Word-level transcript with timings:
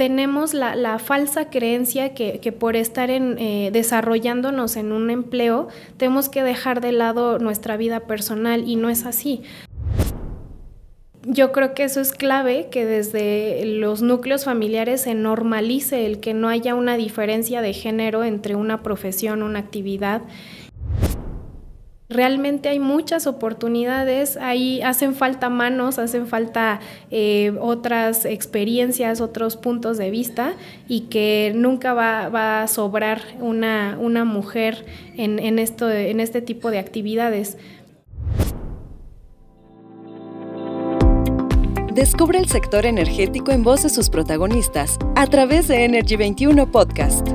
tenemos 0.00 0.54
la, 0.54 0.98
falsa 0.98 1.50
creencia 1.50 2.14
que, 2.14 2.54
por 2.58 2.74
estar 2.74 3.10
eh, 3.10 3.68
desarrollándonos 3.70 4.76
en 4.76 4.92
un 4.92 5.10
empleo 5.10 5.68
tenemos 5.98 6.30
que 6.30 6.42
dejar 6.42 6.80
de 6.80 6.90
lado 6.90 7.38
nuestra 7.38 7.76
vida 7.76 8.00
personal 8.00 8.66
y 8.66 8.76
no 8.76 8.88
es 8.88 9.04
así. 9.04 9.42
Yo 11.24 11.52
creo 11.52 11.74
que 11.74 11.84
eso 11.84 12.00
es 12.00 12.12
clave, 12.12 12.68
que 12.70 12.86
desde 12.86 13.62
los 13.66 14.00
núcleos 14.00 14.46
familiares 14.46 15.02
se 15.02 15.12
normalice 15.12 16.06
el 16.06 16.18
que 16.18 16.32
no 16.32 16.48
haya 16.48 16.74
una 16.74 16.96
diferencia 16.96 17.60
de 17.60 17.74
género 17.74 18.24
entre 18.24 18.54
una 18.54 18.82
profesión, 18.82 19.42
una 19.42 19.58
actividad 19.58 20.22
Realmente 22.10 22.68
hay 22.68 22.80
muchas 22.80 23.28
oportunidades, 23.28 24.36
ahí 24.36 24.82
hacen 24.82 25.14
falta 25.14 25.48
manos, 25.48 26.00
hacen 26.00 26.26
falta 26.26 26.80
eh, 27.12 27.52
otras 27.60 28.24
experiencias, 28.24 29.20
otros 29.20 29.56
puntos 29.56 29.96
de 29.96 30.10
vista 30.10 30.54
y 30.88 31.02
que 31.02 31.52
nunca 31.54 31.94
va, 31.94 32.62
a 32.62 32.66
sobrar 32.66 33.22
una, 33.38 33.96
mujer 34.24 34.84
en, 35.16 35.60
esto, 35.60 35.88
en 35.88 36.18
este 36.18 36.42
tipo 36.42 36.72
de 36.72 36.80
actividades. 36.80 37.56
Descubre 41.94 42.40
el 42.40 42.48
sector 42.48 42.86
energético 42.86 43.52
en 43.52 43.62
voz 43.62 43.84
de 43.84 43.88
sus 43.88 44.10
protagonistas 44.10 44.98
a 45.14 45.28
través 45.28 45.68
de 45.68 45.84
Energy 45.84 46.16
21 46.16 46.72
Podcast. 46.72 47.28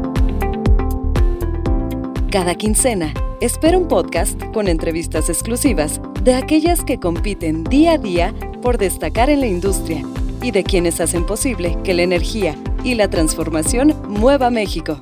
Cada 2.29 2.55
quincena 2.55 3.13
Espera 3.45 3.77
un 3.77 3.87
podcast 3.87 4.43
con 4.55 4.67
entrevistas 4.67 5.29
exclusivas 5.29 6.01
de 6.23 6.33
aquellas 6.33 6.83
que 6.83 6.99
compiten 6.99 7.63
día 7.63 7.91
a 7.91 7.97
día 7.99 8.33
por 8.63 8.79
destacar 8.79 9.29
en 9.29 9.39
la 9.39 9.45
industria 9.45 10.03
y 10.41 10.49
de 10.49 10.63
quienes 10.63 10.99
hacen 10.99 11.27
posible 11.27 11.77
que 11.83 11.93
la 11.93 12.01
energía 12.01 12.55
y 12.83 12.95
la 12.95 13.07
transformación 13.07 13.93
mueva 14.09 14.49
México. 14.49 14.99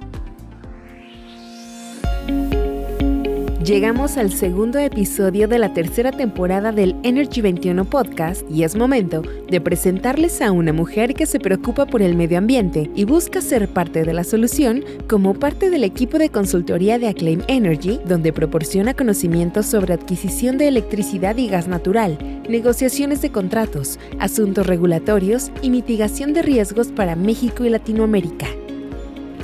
Llegamos 3.63 4.17
al 4.17 4.33
segundo 4.33 4.77
episodio 4.77 5.47
de 5.47 5.57
la 5.57 5.73
tercera 5.73 6.11
temporada 6.11 6.73
del 6.73 6.97
Energy 7.03 7.39
21 7.39 7.85
Podcast 7.85 8.43
y 8.51 8.63
es 8.63 8.75
momento 8.75 9.21
de 9.49 9.61
presentarles 9.61 10.41
a 10.41 10.51
una 10.51 10.73
mujer 10.73 11.13
que 11.13 11.25
se 11.25 11.39
preocupa 11.39 11.85
por 11.85 12.01
el 12.01 12.17
medio 12.17 12.39
ambiente 12.39 12.91
y 12.93 13.05
busca 13.05 13.39
ser 13.39 13.69
parte 13.69 14.03
de 14.03 14.11
la 14.11 14.25
solución 14.25 14.83
como 15.07 15.33
parte 15.33 15.69
del 15.69 15.85
equipo 15.85 16.17
de 16.17 16.27
consultoría 16.27 16.99
de 16.99 17.07
Acclaim 17.07 17.41
Energy, 17.47 18.01
donde 18.05 18.33
proporciona 18.33 18.95
conocimientos 18.95 19.65
sobre 19.65 19.93
adquisición 19.93 20.57
de 20.57 20.67
electricidad 20.67 21.37
y 21.37 21.47
gas 21.47 21.69
natural, 21.69 22.17
negociaciones 22.49 23.21
de 23.21 23.31
contratos, 23.31 23.97
asuntos 24.19 24.67
regulatorios 24.67 25.53
y 25.61 25.69
mitigación 25.69 26.33
de 26.33 26.41
riesgos 26.41 26.87
para 26.87 27.15
México 27.15 27.63
y 27.63 27.69
Latinoamérica. 27.69 28.47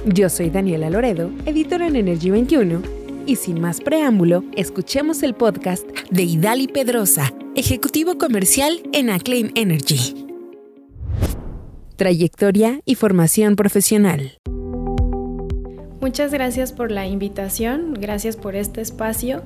Yo 0.05 0.27
soy 0.27 0.49
Daniela 0.49 0.89
Loredo, 0.89 1.31
editora 1.45 1.87
en 1.87 1.95
Energy 1.95 2.31
21 2.31 2.98
y 3.29 3.35
sin 3.35 3.61
más 3.61 3.79
preámbulo, 3.79 4.43
escuchemos 4.55 5.21
el 5.21 5.35
podcast 5.35 5.87
de 6.09 6.23
Idali 6.23 6.67
Pedrosa, 6.67 7.31
ejecutivo 7.55 8.17
comercial 8.17 8.81
en 8.91 9.11
Acclaim 9.11 9.51
Energy. 9.53 10.25
Trayectoria 11.95 12.81
y 12.85 12.95
formación 12.95 13.55
profesional. 13.55 14.39
Muchas 16.01 16.31
gracias 16.33 16.73
por 16.73 16.91
la 16.91 17.05
invitación, 17.05 17.93
gracias 17.93 18.35
por 18.35 18.55
este 18.55 18.81
espacio 18.81 19.43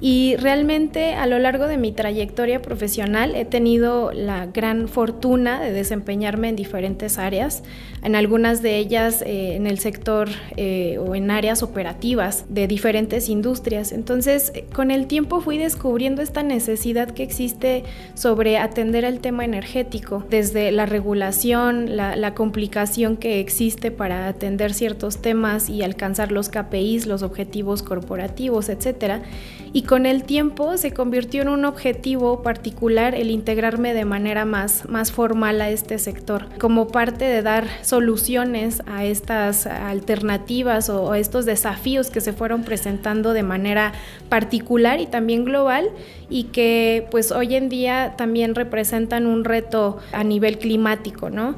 y 0.00 0.36
realmente 0.36 1.14
a 1.14 1.26
lo 1.26 1.38
largo 1.38 1.66
de 1.66 1.76
mi 1.76 1.92
trayectoria 1.92 2.62
profesional 2.62 3.34
he 3.34 3.44
tenido 3.44 4.12
la 4.12 4.46
gran 4.46 4.88
fortuna 4.88 5.60
de 5.60 5.72
desempeñarme 5.72 6.48
en 6.48 6.56
diferentes 6.56 7.18
áreas, 7.18 7.62
en 8.02 8.16
algunas 8.16 8.62
de 8.62 8.78
ellas 8.78 9.20
eh, 9.20 9.56
en 9.56 9.66
el 9.66 9.78
sector 9.78 10.30
eh, 10.56 10.98
o 10.98 11.14
en 11.14 11.30
áreas 11.30 11.62
operativas 11.62 12.46
de 12.48 12.66
diferentes 12.66 13.28
industrias. 13.28 13.92
Entonces, 13.92 14.52
con 14.72 14.90
el 14.90 15.06
tiempo 15.06 15.42
fui 15.42 15.58
descubriendo 15.58 16.22
esta 16.22 16.42
necesidad 16.42 17.10
que 17.10 17.22
existe 17.22 17.84
sobre 18.14 18.56
atender 18.56 19.04
el 19.04 19.20
tema 19.20 19.44
energético, 19.44 20.24
desde 20.30 20.72
la 20.72 20.86
regulación, 20.86 21.96
la, 21.96 22.16
la 22.16 22.32
complicación 22.32 23.18
que 23.18 23.38
existe 23.38 23.90
para 23.90 24.28
atender 24.28 24.72
ciertos 24.72 25.20
temas 25.20 25.68
y 25.68 25.82
alcanzar 25.82 26.32
los 26.32 26.48
KPIs, 26.48 27.04
los 27.04 27.22
objetivos 27.22 27.82
corporativos, 27.82 28.70
etcétera 28.70 29.22
con 29.90 30.06
el 30.06 30.22
tiempo 30.22 30.76
se 30.76 30.92
convirtió 30.92 31.42
en 31.42 31.48
un 31.48 31.64
objetivo 31.64 32.44
particular 32.44 33.16
el 33.16 33.28
integrarme 33.28 33.92
de 33.92 34.04
manera 34.04 34.44
más, 34.44 34.88
más 34.88 35.10
formal 35.10 35.60
a 35.60 35.68
este 35.68 35.98
sector, 35.98 36.46
como 36.60 36.86
parte 36.86 37.24
de 37.24 37.42
dar 37.42 37.66
soluciones 37.82 38.84
a 38.86 39.04
estas 39.04 39.66
alternativas 39.66 40.90
o 40.90 41.16
estos 41.16 41.44
desafíos 41.44 42.10
que 42.10 42.20
se 42.20 42.32
fueron 42.32 42.62
presentando 42.62 43.32
de 43.32 43.42
manera 43.42 43.92
particular 44.28 45.00
y 45.00 45.06
también 45.06 45.44
global 45.44 45.90
y 46.28 46.44
que 46.44 47.08
pues 47.10 47.32
hoy 47.32 47.56
en 47.56 47.68
día 47.68 48.14
también 48.16 48.54
representan 48.54 49.26
un 49.26 49.42
reto 49.42 49.98
a 50.12 50.22
nivel 50.22 50.58
climático, 50.58 51.30
¿no? 51.30 51.56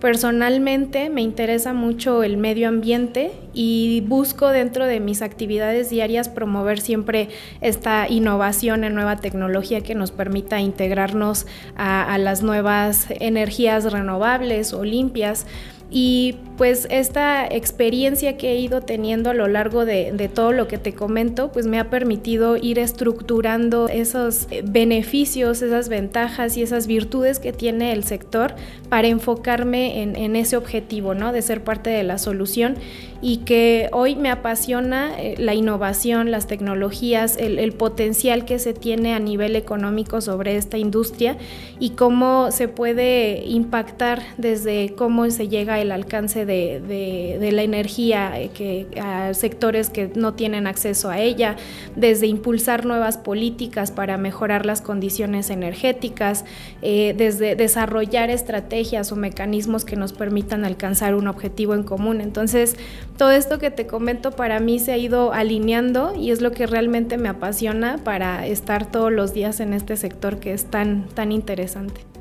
Personalmente 0.00 1.08
me 1.08 1.22
interesa 1.22 1.72
mucho 1.72 2.22
el 2.22 2.36
medio 2.36 2.68
ambiente 2.68 3.32
y 3.54 4.02
busco 4.02 4.48
dentro 4.48 4.84
de 4.84 5.00
mis 5.00 5.22
actividades 5.22 5.88
diarias 5.88 6.28
promover 6.28 6.80
siempre 6.80 7.30
esta 7.62 8.06
innovación 8.06 8.84
en 8.84 8.94
nueva 8.94 9.16
tecnología 9.16 9.80
que 9.80 9.94
nos 9.94 10.10
permita 10.10 10.60
integrarnos 10.60 11.46
a, 11.76 12.18
las 12.18 12.42
nuevas 12.42 13.06
energías 13.08 13.90
renovables 13.90 14.74
o 14.74 14.84
limpias. 14.84 15.46
Y 15.88 16.36
pues 16.56 16.88
esta 16.90 17.46
experiencia 17.46 18.36
que 18.36 18.52
he 18.52 18.58
ido 18.58 18.80
teniendo 18.80 19.30
a 19.30 19.34
lo 19.34 19.46
largo 19.46 19.84
de, 19.84 20.30
todo 20.34 20.52
lo 20.52 20.66
que 20.66 20.78
te 20.78 20.94
comento, 20.94 21.52
pues 21.52 21.66
me 21.66 21.78
ha 21.78 21.90
permitido 21.90 22.56
ir 22.56 22.78
estructurando 22.78 23.88
esos 23.88 24.48
eh, 24.50 24.62
beneficios, 24.66 25.62
esas 25.62 25.88
ventajas 25.88 26.56
y 26.56 26.62
esas 26.62 26.86
virtudes 26.86 27.38
que 27.38 27.52
tiene 27.52 27.92
el 27.92 28.04
sector 28.04 28.54
para 28.88 29.08
enfocarme 29.08 30.02
en, 30.02 30.36
ese 30.36 30.56
objetivo, 30.56 31.14
¿no? 31.14 31.32
De 31.32 31.42
ser 31.42 31.62
parte 31.62 31.90
de 31.90 32.02
la 32.02 32.18
solución 32.18 32.76
y 33.22 33.38
que 33.38 33.88
hoy 33.92 34.14
me 34.14 34.30
apasiona 34.30 35.18
eh, 35.18 35.34
la 35.38 35.54
innovación, 35.54 36.30
las 36.30 36.46
tecnologías, 36.46 37.36
el, 37.38 37.72
potencial 37.72 38.44
que 38.44 38.58
se 38.58 38.72
tiene 38.72 39.14
a 39.14 39.18
nivel 39.18 39.56
económico 39.56 40.20
sobre 40.20 40.56
esta 40.56 40.78
industria 40.78 41.36
y 41.78 41.90
cómo 41.90 42.50
se 42.50 42.68
puede 42.68 43.44
impactar 43.44 44.22
desde 44.38 44.94
cómo 44.94 45.28
se 45.30 45.48
llega 45.48 45.75
el 45.80 45.92
alcance 45.92 46.44
de, 46.46 47.50
la 47.52 47.62
energía 47.62 48.40
eh, 48.40 48.50
que, 48.52 48.86
a 49.00 49.34
sectores 49.34 49.90
que 49.90 50.10
no 50.14 50.34
tienen 50.34 50.66
acceso 50.66 51.10
a 51.10 51.18
ella, 51.18 51.56
desde 51.94 52.26
impulsar 52.26 52.84
nuevas 52.84 53.18
políticas 53.18 53.90
para 53.90 54.16
mejorar 54.18 54.66
las 54.66 54.80
condiciones 54.80 55.50
energéticas, 55.50 56.44
eh, 56.82 57.14
desde 57.16 57.56
desarrollar 57.56 58.30
estrategias 58.30 59.12
o 59.12 59.16
mecanismos 59.16 59.84
que 59.84 59.96
nos 59.96 60.12
permitan 60.12 60.64
alcanzar 60.64 61.14
un 61.14 61.28
objetivo 61.28 61.74
en 61.74 61.82
común. 61.82 62.20
Entonces, 62.20 62.76
todo 63.16 63.30
esto 63.30 63.58
que 63.58 63.70
te 63.70 63.86
comento 63.86 64.32
para 64.32 64.60
mí 64.60 64.78
se 64.78 64.92
ha 64.92 64.98
ido 64.98 65.32
alineando 65.32 66.14
y 66.14 66.30
es 66.30 66.40
lo 66.40 66.52
que 66.52 66.66
realmente 66.66 67.18
me 67.18 67.28
apasiona 67.28 67.98
para 68.04 68.46
estar 68.46 68.90
todos 68.90 69.12
los 69.12 69.32
días 69.32 69.60
en 69.60 69.72
este 69.72 69.96
sector 69.96 70.38
que 70.38 70.52
es 70.52 70.66
tan, 70.66 71.08
tan 71.08 71.32
interesante. 71.32 72.15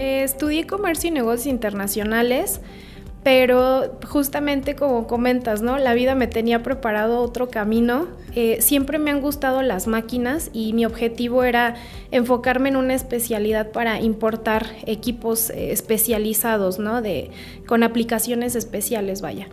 Eh, 0.00 0.22
estudié 0.22 0.66
comercio 0.66 1.08
y 1.08 1.10
negocios 1.10 1.46
internacionales 1.46 2.62
pero 3.22 3.98
justamente 4.08 4.74
como 4.74 5.06
comentas, 5.06 5.60
¿no? 5.60 5.78
La 5.78 5.92
vida 5.92 6.14
me 6.14 6.26
tenía 6.26 6.62
preparado 6.62 7.20
otro 7.20 7.50
camino. 7.50 8.08
Eh, 8.34 8.58
siempre 8.60 8.98
me 8.98 9.10
han 9.10 9.20
gustado 9.20 9.60
las 9.60 9.86
máquinas 9.86 10.48
y 10.54 10.72
mi 10.72 10.86
objetivo 10.86 11.44
era 11.44 11.74
enfocarme 12.12 12.70
en 12.70 12.76
una 12.76 12.94
especialidad 12.94 13.72
para 13.72 14.00
importar 14.00 14.66
equipos 14.86 15.50
eh, 15.50 15.70
especializados, 15.70 16.78
¿no? 16.78 17.02
De, 17.02 17.30
con 17.66 17.82
aplicaciones 17.82 18.56
especiales, 18.56 19.20
vaya. 19.20 19.48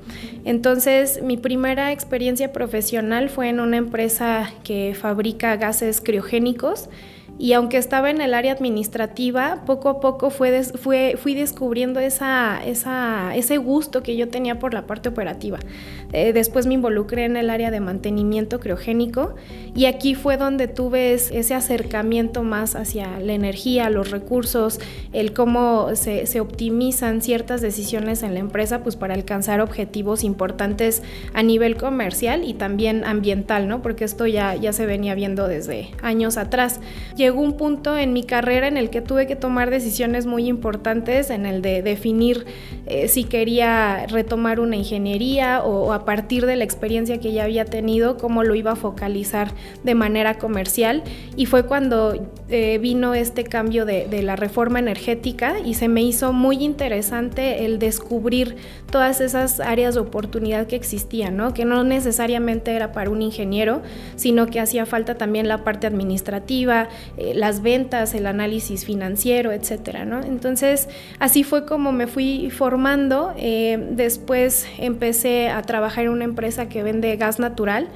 Entonces, 0.46 1.22
mi 1.22 1.36
primera 1.36 1.92
experiencia 1.92 2.54
profesional 2.54 3.30
fue 3.30 3.50
en 3.50 3.60
una 3.60 3.76
empresa 3.76 4.50
que 4.64 4.96
fabrica 4.98 5.58
gases 5.58 6.00
criogénicos 6.00 6.88
y 7.40 7.54
aunque 7.54 7.78
estaba 7.78 8.10
en 8.10 8.22
el 8.22 8.34
área 8.34 8.54
administrativa, 8.54 9.64
poco 9.66 9.90
a 9.90 10.00
poco 10.00 10.30
fue 10.30 10.64
fui 11.18 11.36
descubriendo 11.36 12.00
esa, 12.00 12.62
ese 12.66 13.58
gusto 13.58 14.02
que 14.02 14.16
yo 14.16 14.30
tenía 14.30 14.60
por 14.60 14.74
la 14.74 14.88
parte 14.88 15.10
operativa. 15.10 15.60
Eh, 16.14 16.34
después 16.34 16.66
me 16.66 16.74
involucré 16.74 17.26
en 17.26 17.38
el 17.38 17.50
área 17.50 17.70
de 17.70 17.80
mantenimiento 17.80 18.60
criogénico 18.60 19.36
y 19.76 19.86
aquí 19.86 20.16
fue 20.16 20.38
donde 20.38 20.68
tuve 20.68 21.14
ese 21.14 21.54
acercamiento 21.54 22.44
más 22.44 22.76
hacia 22.76 23.20
la 23.20 23.34
energía, 23.34 23.90
los 23.90 24.12
recursos, 24.12 24.80
el 25.14 25.34
cómo 25.34 25.90
se, 25.96 26.38
optimizan 26.40 27.22
ciertas 27.22 27.62
decisiones 27.62 28.24
en 28.24 28.34
la 28.34 28.40
empresa 28.40 28.84
pues 28.84 28.96
para 28.96 29.14
alcanzar 29.16 29.60
objetivos 29.60 30.24
importantes 30.24 31.04
a 31.34 31.44
nivel 31.44 31.78
comercial 31.78 32.44
y 32.46 32.54
también 32.54 33.04
ambiental, 33.06 33.68
¿no? 33.68 33.82
Porque 33.82 34.06
esto 34.06 34.28
ya, 34.28 34.56
ya 34.56 34.72
se 34.72 34.86
venía 34.86 35.16
viendo 35.16 35.48
desde 35.48 35.90
años 36.02 36.38
atrás 36.38 36.80
llegó 37.28 37.42
un 37.42 37.58
punto 37.58 37.98
en 37.98 38.14
mi 38.14 38.24
carrera 38.24 38.70
en 38.70 38.78
el 38.78 38.90
que 38.90 39.02
tuve 39.02 39.28
que 39.28 39.36
tomar 39.36 39.70
decisiones 39.70 40.26
muy 40.26 40.48
importantes, 40.48 41.30
en 41.30 41.46
el 41.46 41.62
de 41.62 41.82
definir 41.82 42.46
eh, 42.86 43.10
si 43.10 43.26
quería 43.26 44.08
retomar 44.08 44.62
una 44.62 44.78
ingeniería 44.78 45.62
o, 45.62 45.92
a 45.92 46.06
partir 46.06 46.46
de 46.46 46.56
la 46.56 46.64
experiencia 46.64 47.20
que 47.20 47.34
ya 47.34 47.44
había 47.44 47.66
tenido, 47.66 48.16
cómo 48.16 48.46
lo 48.46 48.56
iba 48.56 48.72
a 48.72 48.76
focalizar 48.78 49.52
de 49.84 49.94
manera 49.94 50.38
comercial. 50.38 51.04
Y 51.36 51.48
fue 51.48 51.66
cuando 51.66 52.16
eh, 52.48 52.78
vino 52.78 53.14
este 53.14 53.44
cambio 53.44 53.86
de, 53.86 54.08
de 54.08 54.24
la 54.24 54.38
reforma 54.38 54.80
energética 54.80 55.60
y 55.60 55.74
se 55.74 55.90
me 55.90 56.04
hizo 56.04 56.32
muy 56.32 56.64
interesante 56.64 57.66
el 57.66 57.78
descubrir 57.78 58.56
todas 58.90 59.22
esas 59.22 59.60
áreas 59.60 59.96
de 59.96 60.02
oportunidad 60.02 60.68
que 60.68 60.76
existían, 60.76 61.36
¿no? 61.38 61.54
que 61.54 61.66
no 61.66 61.84
necesariamente 61.84 62.72
era 62.72 62.92
para 62.94 63.10
un 63.10 63.22
ingeniero, 63.22 63.82
sino 64.16 64.48
que 64.48 64.60
hacía 64.60 64.86
falta 64.86 65.16
también 65.16 65.48
la 65.48 65.64
parte 65.64 65.88
administrativa, 65.88 66.88
eh, 67.18 67.34
las 67.34 67.62
ventas, 67.62 68.14
el 68.14 68.26
análisis 68.26 68.86
financiero, 68.86 69.52
etcétera. 69.52 70.06
¿no? 70.06 70.22
Entonces, 70.24 70.88
así 71.20 71.44
fue 71.44 71.66
como 71.66 71.92
me 71.92 72.08
fui 72.08 72.50
formando. 72.50 73.34
Eh, 73.38 73.78
después 73.92 74.68
empecé 74.78 75.50
a 75.50 75.62
trabajar 75.64 76.06
en 76.06 76.12
una 76.12 76.26
empresa 76.26 76.70
que 76.70 76.84
vende 76.84 77.16
gas 77.18 77.40
natural 77.40 77.88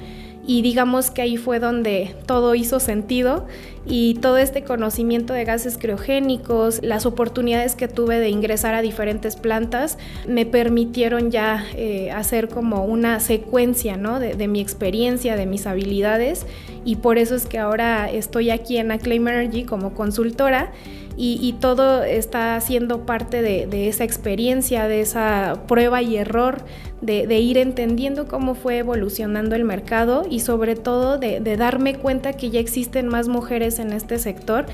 y 0.46 0.62
digamos 0.62 1.10
que 1.10 1.22
ahí 1.22 1.36
fue 1.36 1.58
donde 1.58 2.14
todo 2.26 2.54
hizo 2.54 2.80
sentido 2.80 3.46
y 3.86 4.14
todo 4.14 4.38
este 4.38 4.62
conocimiento 4.62 5.32
de 5.32 5.44
gases 5.44 5.76
criogénicos, 5.78 6.80
las 6.82 7.04
oportunidades 7.06 7.74
que 7.74 7.88
tuve 7.88 8.18
de 8.20 8.28
ingresar 8.28 8.74
a 8.74 8.82
diferentes 8.82 9.36
plantas 9.36 9.98
me 10.26 10.46
permitieron 10.46 11.30
ya 11.30 11.64
eh, 11.74 12.10
hacer 12.10 12.48
como 12.48 12.84
una 12.84 13.18
secuencia 13.20 13.96
¿no? 13.96 14.20
de, 14.20 14.34
de, 14.34 14.48
mi 14.48 14.60
experiencia, 14.60 15.36
de 15.36 15.46
mis 15.46 15.66
habilidades 15.66 16.46
y 16.84 16.96
por 16.96 17.18
eso 17.18 17.34
es 17.34 17.46
que 17.46 17.58
ahora 17.58 18.10
estoy 18.10 18.50
aquí 18.50 18.76
en 18.78 18.92
Acclaim 18.92 19.26
Energy 19.26 19.64
como 19.64 19.94
consultora 19.94 20.72
y, 21.16 21.54
todo 21.60 22.02
está 22.02 22.58
siendo 22.60 23.04
parte 23.04 23.42
de, 23.42 23.88
esa 23.88 24.04
experiencia, 24.04 24.88
de 24.88 25.00
esa 25.00 25.62
prueba 25.68 26.02
y 26.02 26.16
error, 26.16 26.64
de, 27.00 27.38
ir 27.38 27.58
entendiendo 27.58 28.26
cómo 28.26 28.54
fue 28.54 28.78
evolucionando 28.78 29.54
el 29.54 29.64
mercado 29.64 30.24
y 30.28 30.40
sobre 30.40 30.74
todo 30.74 31.18
de, 31.18 31.40
darme 31.56 31.96
cuenta 31.96 32.32
que 32.32 32.50
ya 32.50 32.60
existen 32.60 33.08
más 33.08 33.28
mujeres 33.28 33.78
en 33.78 33.92
este 33.92 34.18
sector 34.18 34.66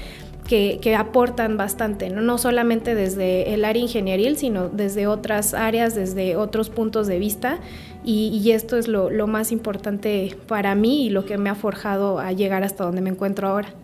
que, 0.46 0.96
aportan 0.96 1.56
bastante, 1.56 2.08
¿no? 2.08 2.38
solamente 2.38 2.94
desde 2.94 3.52
el 3.52 3.64
área 3.64 3.82
ingenieril, 3.82 4.36
sino 4.36 4.68
desde 4.68 5.06
otras 5.06 5.54
áreas, 5.54 5.94
desde 5.94 6.36
otros 6.36 6.70
puntos 6.70 7.06
de 7.06 7.18
vista. 7.18 7.58
Y, 8.04 8.50
esto 8.52 8.78
es 8.78 8.88
lo 8.88 9.26
más 9.26 9.52
importante 9.52 10.36
para 10.46 10.74
mí 10.74 11.06
y 11.06 11.10
lo 11.10 11.26
que 11.26 11.36
me 11.36 11.50
ha 11.50 11.54
forjado 11.54 12.20
a 12.20 12.32
llegar 12.32 12.62
hasta 12.62 12.84
donde 12.84 13.02
me 13.02 13.10
encuentro 13.10 13.48
ahora. 13.48 13.74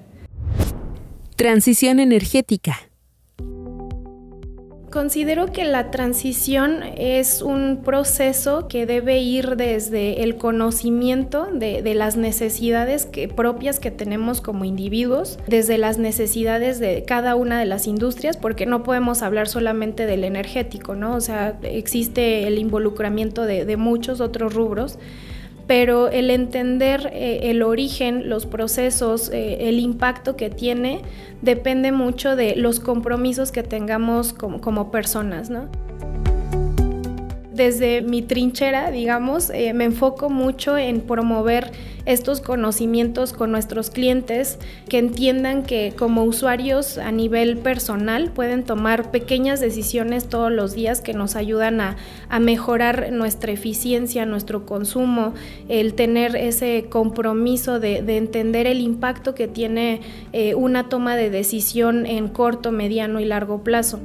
Transición 1.37 1.99
energética. 1.99 2.77
Considero 4.93 5.51
que 5.51 5.65
la 5.65 5.91
transición 5.91 6.85
es 6.97 7.43
un 7.43 7.83
proceso 7.85 8.69
que 8.69 8.87
debe 8.87 9.19
ir 9.19 9.57
desde 9.57 10.23
el 10.23 10.37
conocimiento 10.37 11.49
de, 11.53 11.83
las 11.95 12.17
necesidades 12.17 13.09
propias 13.35 13.81
que 13.81 13.91
tenemos 13.91 14.41
como 14.41 14.65
individuos, 14.65 15.41
desde 15.49 15.77
las 15.77 15.99
necesidades 15.99 16.79
de 16.79 17.03
cada 17.05 17.35
una 17.35 17.59
de 17.59 17.67
las 17.67 17.89
industrias, 17.89 18.37
porque 18.37 18.65
no 18.65 18.85
podemos 18.85 19.23
hablar 19.23 19.49
solamente 19.49 20.07
del 20.07 20.23
energético, 20.23 20.95
¿no? 20.95 21.17
O 21.17 21.21
sea, 21.21 21.59
existe 21.65 22.47
el 22.47 22.61
involucramiento 22.61 23.45
de 23.45 23.77
muchos 23.77 24.21
otros 24.21 24.55
rubros 24.55 25.01
pero 25.67 26.09
el 26.09 26.31
entender 26.31 27.11
eh, 27.13 27.51
el 27.51 27.63
origen, 27.63 28.29
los 28.29 28.47
procesos, 28.47 29.31
eh, 29.31 29.69
el 29.69 29.79
impacto 29.79 30.37
que 30.37 30.51
tiene, 30.51 31.01
depende 31.43 31.93
mucho 31.93 32.37
de 32.37 32.57
los 32.57 32.81
compromisos 32.81 33.53
que 33.53 33.63
tengamos 33.63 34.33
como, 34.33 34.61
como 34.61 34.91
personas, 34.91 35.51
¿no? 35.51 35.69
Desde 37.55 38.03
mi 38.03 38.23
trinchera, 38.23 38.91
digamos, 38.91 39.51
eh, 39.51 39.73
me 39.75 39.85
enfoco 39.85 40.29
mucho 40.29 40.77
en 40.77 41.01
promover 41.01 41.71
estos 42.07 42.41
conocimientos 42.41 43.33
con 43.33 43.51
nuestros 43.51 43.91
clientes, 43.91 44.59
que 44.89 44.99
entiendan 44.99 45.63
que 45.63 45.95
como 45.97 46.25
usuarios 46.25 46.99
a 46.99 47.13
nivel 47.13 47.57
personal 47.59 48.31
pueden 48.31 48.65
tomar 48.65 49.11
pequeñas 49.11 49.61
decisiones 49.61 50.29
todos 50.29 50.53
los 50.53 50.75
días 50.75 51.01
que 51.01 51.15
nos 51.15 51.37
ayudan 51.37 51.81
a, 51.81 51.97
mejorar 52.41 53.13
nuestra 53.13 53.53
eficiencia, 53.53 54.27
nuestro 54.27 54.67
consumo, 54.67 55.35
el 55.69 55.95
tener 55.95 56.35
ese 56.37 56.87
compromiso 56.91 57.79
de, 57.79 57.99
entender 58.17 58.67
el 58.67 58.81
impacto 58.81 59.35
que 59.35 59.47
tiene 59.49 60.01
eh, 60.33 60.55
una 60.55 60.89
toma 60.89 61.17
de 61.17 61.31
decisión 61.31 62.05
en 62.07 62.29
corto, 62.29 62.73
mediano 62.73 63.21
y 63.21 63.25
largo 63.25 63.63
plazo. 63.63 64.01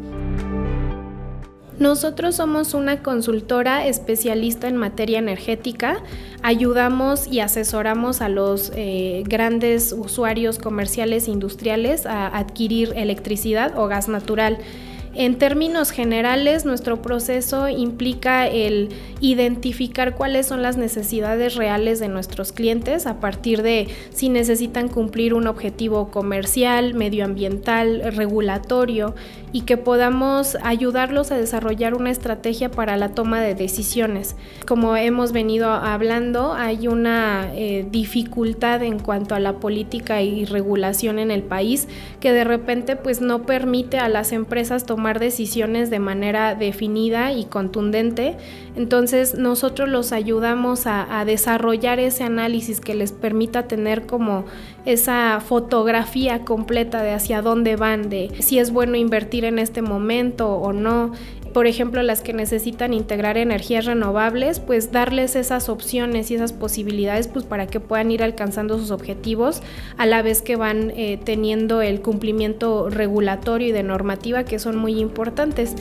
Nosotros 1.79 2.35
somos 2.35 2.73
una 2.73 3.01
consultora 3.01 3.87
especialista 3.87 4.67
en 4.67 4.75
materia 4.75 5.17
energética. 5.17 6.03
Ayudamos 6.43 7.25
y 7.25 7.39
asesoramos 7.39 8.21
a 8.21 8.27
los 8.27 8.73
eh, 8.75 9.23
grandes 9.25 9.93
usuarios 9.93 10.59
comerciales 10.59 11.29
e 11.29 11.31
industriales 11.31 12.05
a 12.05 12.27
adquirir 12.37 12.91
electricidad 12.97 13.79
o 13.79 13.87
gas 13.87 14.09
natural. 14.09 14.57
En 15.15 15.39
términos 15.39 15.89
generales, 15.89 16.65
nuestro 16.65 17.01
proceso 17.01 17.67
implica 17.67 18.47
el 18.47 18.89
identificar 19.21 20.15
cuáles 20.15 20.45
son 20.45 20.61
las 20.61 20.77
necesidades 20.77 21.55
reales 21.55 21.99
de 21.99 22.07
nuestros 22.07 22.51
clientes 22.51 23.07
a 23.07 23.19
partir 23.19 23.63
de 23.63 23.87
si 24.11 24.29
necesitan 24.29 24.87
cumplir 24.87 25.33
un 25.33 25.47
objetivo 25.47 26.11
comercial, 26.11 26.93
medioambiental, 26.93 28.13
regulatorio 28.15 29.15
y 29.51 29.61
que 29.61 29.77
podamos 29.77 30.57
ayudarlos 30.63 31.31
a 31.31 31.37
desarrollar 31.37 31.95
una 31.95 32.11
estrategia 32.11 32.69
para 32.69 32.95
la 32.95 33.09
toma 33.09 33.41
de 33.41 33.55
decisiones. 33.55 34.35
Como 34.67 34.95
hemos 34.95 35.31
venido 35.31 35.71
hablando, 35.71 36.53
hay 36.53 36.87
una 36.87 37.49
eh, 37.55 37.85
dificultad 37.89 38.83
en 38.83 38.99
cuanto 38.99 39.33
a 39.33 39.39
la 39.39 39.53
política 39.53 40.21
y 40.21 40.45
regulación 40.45 41.17
en 41.17 41.31
el 41.31 41.41
país 41.41 41.87
que 42.19 42.31
de 42.31 42.43
repente 42.43 42.95
pues 42.95 43.21
no 43.21 43.43
permite 43.43 43.97
a 43.97 44.07
las 44.07 44.31
empresas 44.31 44.85
tomar 44.85 45.08
decisiones 45.17 45.89
de 45.89 45.97
manera 45.97 46.53
definida 46.53 47.31
y 47.31 47.45
contundente. 47.45 48.37
Entonces 48.75 49.33
nosotros 49.33 49.89
los 49.89 50.11
ayudamos 50.11 50.85
a, 50.85 51.25
desarrollar 51.25 51.99
ese 51.99 52.23
análisis 52.23 52.79
que 52.79 52.93
les 52.93 53.11
permita 53.11 53.67
tener 53.67 54.05
como 54.05 54.45
esa 54.85 55.39
fotografía 55.41 56.45
completa 56.45 57.01
de 57.01 57.11
hacia 57.11 57.41
dónde 57.41 57.75
van, 57.75 58.09
de 58.09 58.31
si 58.39 58.59
es 58.59 58.71
bueno 58.71 58.95
invertir 58.95 59.45
en 59.45 59.59
este 59.59 59.81
momento 59.81 60.55
o 60.55 60.73
no, 60.73 61.11
por 61.53 61.67
ejemplo, 61.67 62.03
las 62.03 62.21
que 62.21 62.33
necesitan 62.33 62.93
integrar 62.93 63.37
energías 63.37 63.85
renovables, 63.85 64.59
pues 64.59 64.91
darles 64.91 65.35
esas 65.35 65.67
opciones 65.69 66.29
y 66.31 66.35
esas 66.35 66.53
posibilidades 66.53 67.27
pues 67.27 67.45
para 67.45 67.67
que 67.67 67.79
puedan 67.79 68.11
ir 68.11 68.23
alcanzando 68.23 68.77
sus 68.77 68.91
objetivos 68.91 69.61
a 69.97 70.05
la 70.05 70.21
vez 70.21 70.41
que 70.41 70.55
van 70.55 70.91
eh, 70.91 71.19
teniendo 71.23 71.81
el 71.81 72.01
cumplimiento 72.01 72.89
regulatorio 72.89 73.69
y 73.69 73.71
de 73.71 73.83
normativa 73.83 74.43
que 74.43 74.59
son 74.59 74.77
muy 74.77 74.99
importantes. 74.99 75.75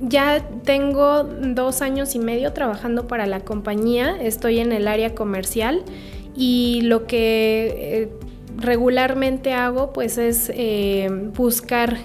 Ya 0.00 0.42
tengo 0.64 1.24
dos 1.24 1.82
años 1.82 2.14
y 2.14 2.18
medio 2.18 2.52
trabajando 2.52 3.06
para 3.06 3.26
la 3.26 3.40
compañía, 3.40 4.16
estoy 4.20 4.58
en 4.58 4.72
el 4.72 4.88
área 4.88 5.14
comercial 5.14 5.82
y 6.38 6.82
lo 6.82 7.08
que 7.08 7.74
eh, 7.76 8.08
regularmente 8.56 9.52
hago 9.52 9.92
pues 9.92 10.18
es 10.18 10.52
eh, 10.54 11.08
buscar 11.34 11.98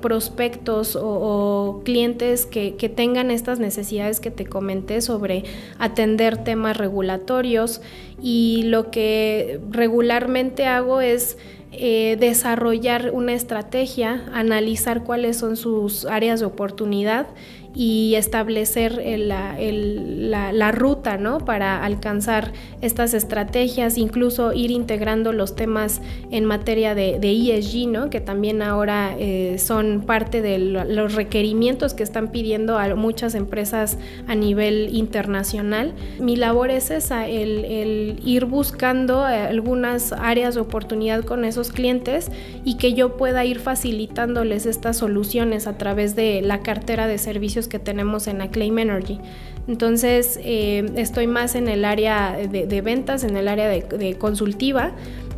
prospectos 0.00 0.96
o, 1.00 1.82
clientes 1.84 2.46
que, 2.46 2.70
tengan 2.94 3.32
estas 3.32 3.58
necesidades 3.58 4.20
que 4.20 4.30
te 4.30 4.46
comenté 4.46 5.00
sobre 5.00 5.42
atender 5.80 6.44
temas 6.44 6.76
regulatorios. 6.76 7.80
Y 8.22 8.62
lo 8.66 8.92
que 8.92 9.60
regularmente 9.70 10.66
hago 10.66 11.00
es 11.00 11.36
eh, 11.72 12.16
desarrollar 12.20 13.10
una 13.12 13.32
estrategia, 13.32 14.24
analizar 14.32 15.02
cuáles 15.02 15.38
son 15.38 15.56
sus 15.56 16.04
áreas 16.04 16.38
de 16.38 16.46
oportunidad 16.46 17.26
y 17.74 18.14
establecer 18.16 19.02
la, 19.16 20.72
ruta 20.72 21.16
¿no? 21.16 21.38
para 21.38 21.84
alcanzar 21.84 22.52
estas 22.80 23.14
estrategias, 23.14 23.96
incluso 23.98 24.52
ir 24.52 24.70
integrando 24.70 25.32
los 25.32 25.56
temas 25.56 26.00
en 26.30 26.44
materia 26.44 26.94
de, 26.94 27.18
ESG, 27.22 27.88
¿no? 27.88 28.10
que 28.10 28.20
también 28.20 28.62
ahora 28.62 29.14
eh, 29.18 29.56
son 29.58 30.02
parte 30.02 30.42
de 30.42 30.58
los 30.58 31.14
requerimientos 31.14 31.94
que 31.94 32.02
están 32.02 32.28
pidiendo 32.28 32.78
a 32.78 32.94
muchas 32.94 33.34
empresas 33.34 33.98
a 34.26 34.34
nivel 34.34 34.90
internacional. 34.94 35.94
Mi 36.20 36.36
labor 36.36 36.70
es 36.70 36.90
esa, 36.90 37.26
el, 37.26 37.64
el 37.64 38.20
ir 38.24 38.44
buscando 38.44 39.24
algunas 39.24 40.12
áreas 40.12 40.54
de 40.54 40.60
oportunidad 40.60 41.24
con 41.24 41.44
esos 41.44 41.70
clientes 41.72 42.30
y 42.64 42.76
que 42.76 42.92
yo 42.92 43.16
pueda 43.16 43.44
ir 43.44 43.60
facilitándoles 43.60 44.66
estas 44.66 44.98
soluciones 44.98 45.66
a 45.66 45.78
través 45.78 46.14
de 46.14 46.42
la 46.42 46.60
cartera 46.60 47.06
de 47.06 47.18
servicios 47.18 47.61
que 47.68 47.78
tenemos 47.78 48.26
en 48.26 48.40
Acclaim 48.40 48.78
Energy. 48.78 49.20
Entonces, 49.68 50.40
eh, 50.42 50.84
estoy 50.96 51.26
más 51.26 51.54
en 51.54 51.68
el 51.68 51.84
área 51.84 52.36
de, 52.36 52.80
ventas, 52.80 53.22
en 53.24 53.36
el 53.36 53.46
área 53.48 53.68
de, 53.68 54.16
consultiva, 54.18 54.92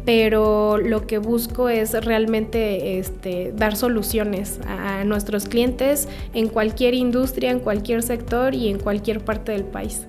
pero 0.05 0.79
lo 0.79 1.07
que 1.07 1.19
busco 1.19 1.69
es 1.69 1.93
realmente 2.05 2.99
este, 2.99 3.53
dar 3.55 3.77
soluciones 3.77 4.61
a 4.67 5.05
nuestros 5.05 5.47
clientes 5.47 6.09
en 6.33 6.49
cualquier 6.49 6.95
industria, 6.95 7.51
en 7.51 7.61
cualquier 7.61 8.03
sector 8.03 8.55
y 8.55 8.69
en 8.69 8.79
cualquier 8.79 9.25
parte 9.25 9.53
del 9.53 9.65
país. 9.65 10.07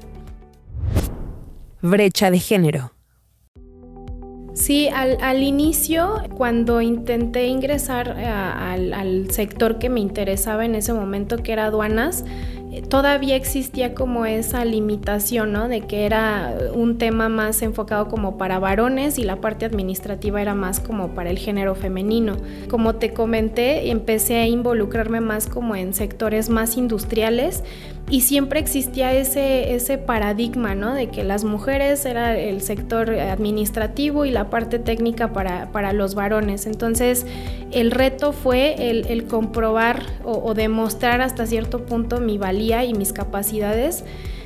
Brecha 1.81 2.31
de 2.31 2.39
género. 2.39 2.94
Sí, 4.55 4.87
al, 4.87 5.43
inicio, 5.43 6.23
cuando 6.33 6.79
intenté 6.79 7.45
ingresar 7.47 8.11
al, 8.11 9.29
sector 9.29 9.79
que 9.79 9.89
me 9.89 9.99
interesaba 9.99 10.63
en 10.63 10.75
ese 10.75 10.93
momento, 10.93 11.43
que 11.43 11.51
era 11.51 11.65
aduanas, 11.65 12.23
eh, 12.23 12.64
todavía 12.81 13.35
existía 13.35 13.93
como 13.93 14.25
esa 14.25 14.65
limitación, 14.65 15.51
¿no? 15.53 15.67
De 15.67 15.81
que 15.81 16.05
era 16.05 16.55
un 16.73 16.97
tema 16.97 17.29
más 17.29 17.61
enfocado 17.61 18.07
como 18.07 18.37
para 18.37 18.59
varones 18.59 19.17
y 19.17 19.23
la 19.23 19.37
parte 19.37 19.65
administrativa 19.65 20.41
era 20.41 20.55
más 20.55 20.79
como 20.79 21.09
para 21.09 21.29
el 21.29 21.37
género 21.37 21.75
femenino. 21.75 22.37
Como 22.69 22.95
te 22.95 23.13
comenté, 23.13 23.91
empecé 23.91 24.37
a 24.37 24.47
involucrarme 24.47 25.21
más 25.21 25.47
como 25.47 25.75
en 25.75 25.93
sectores 25.93 26.49
más 26.49 26.77
industriales 26.77 27.63
y 28.09 28.21
siempre 28.21 28.59
existía 28.59 29.13
ese, 29.13 29.73
ese 29.73 29.97
paradigma, 29.97 30.75
¿no? 30.75 30.93
De 30.93 31.07
que 31.07 31.23
las 31.23 31.43
mujeres 31.43 32.05
era 32.05 32.37
el 32.37 32.61
sector 32.61 33.09
administrativo 33.09 34.25
y 34.25 34.31
la 34.31 34.51
parte 34.51 34.77
técnica 34.77 35.33
para, 35.33 35.71
para 35.71 35.91
los 35.91 36.13
varones. 36.13 36.67
Entonces, 36.67 37.25
el 37.71 37.89
reto 37.89 38.31
fue 38.31 38.91
el, 38.91 39.25
comprobar 39.25 40.03
o, 40.23 40.33
o 40.33 40.53
demostrar 40.53 41.21
hasta 41.21 41.47
cierto 41.47 41.85
punto 41.85 42.19
mi 42.19 42.37
valía 42.37 42.64
y 42.65 42.93
mis 42.93 43.13
capacidades 43.13 44.03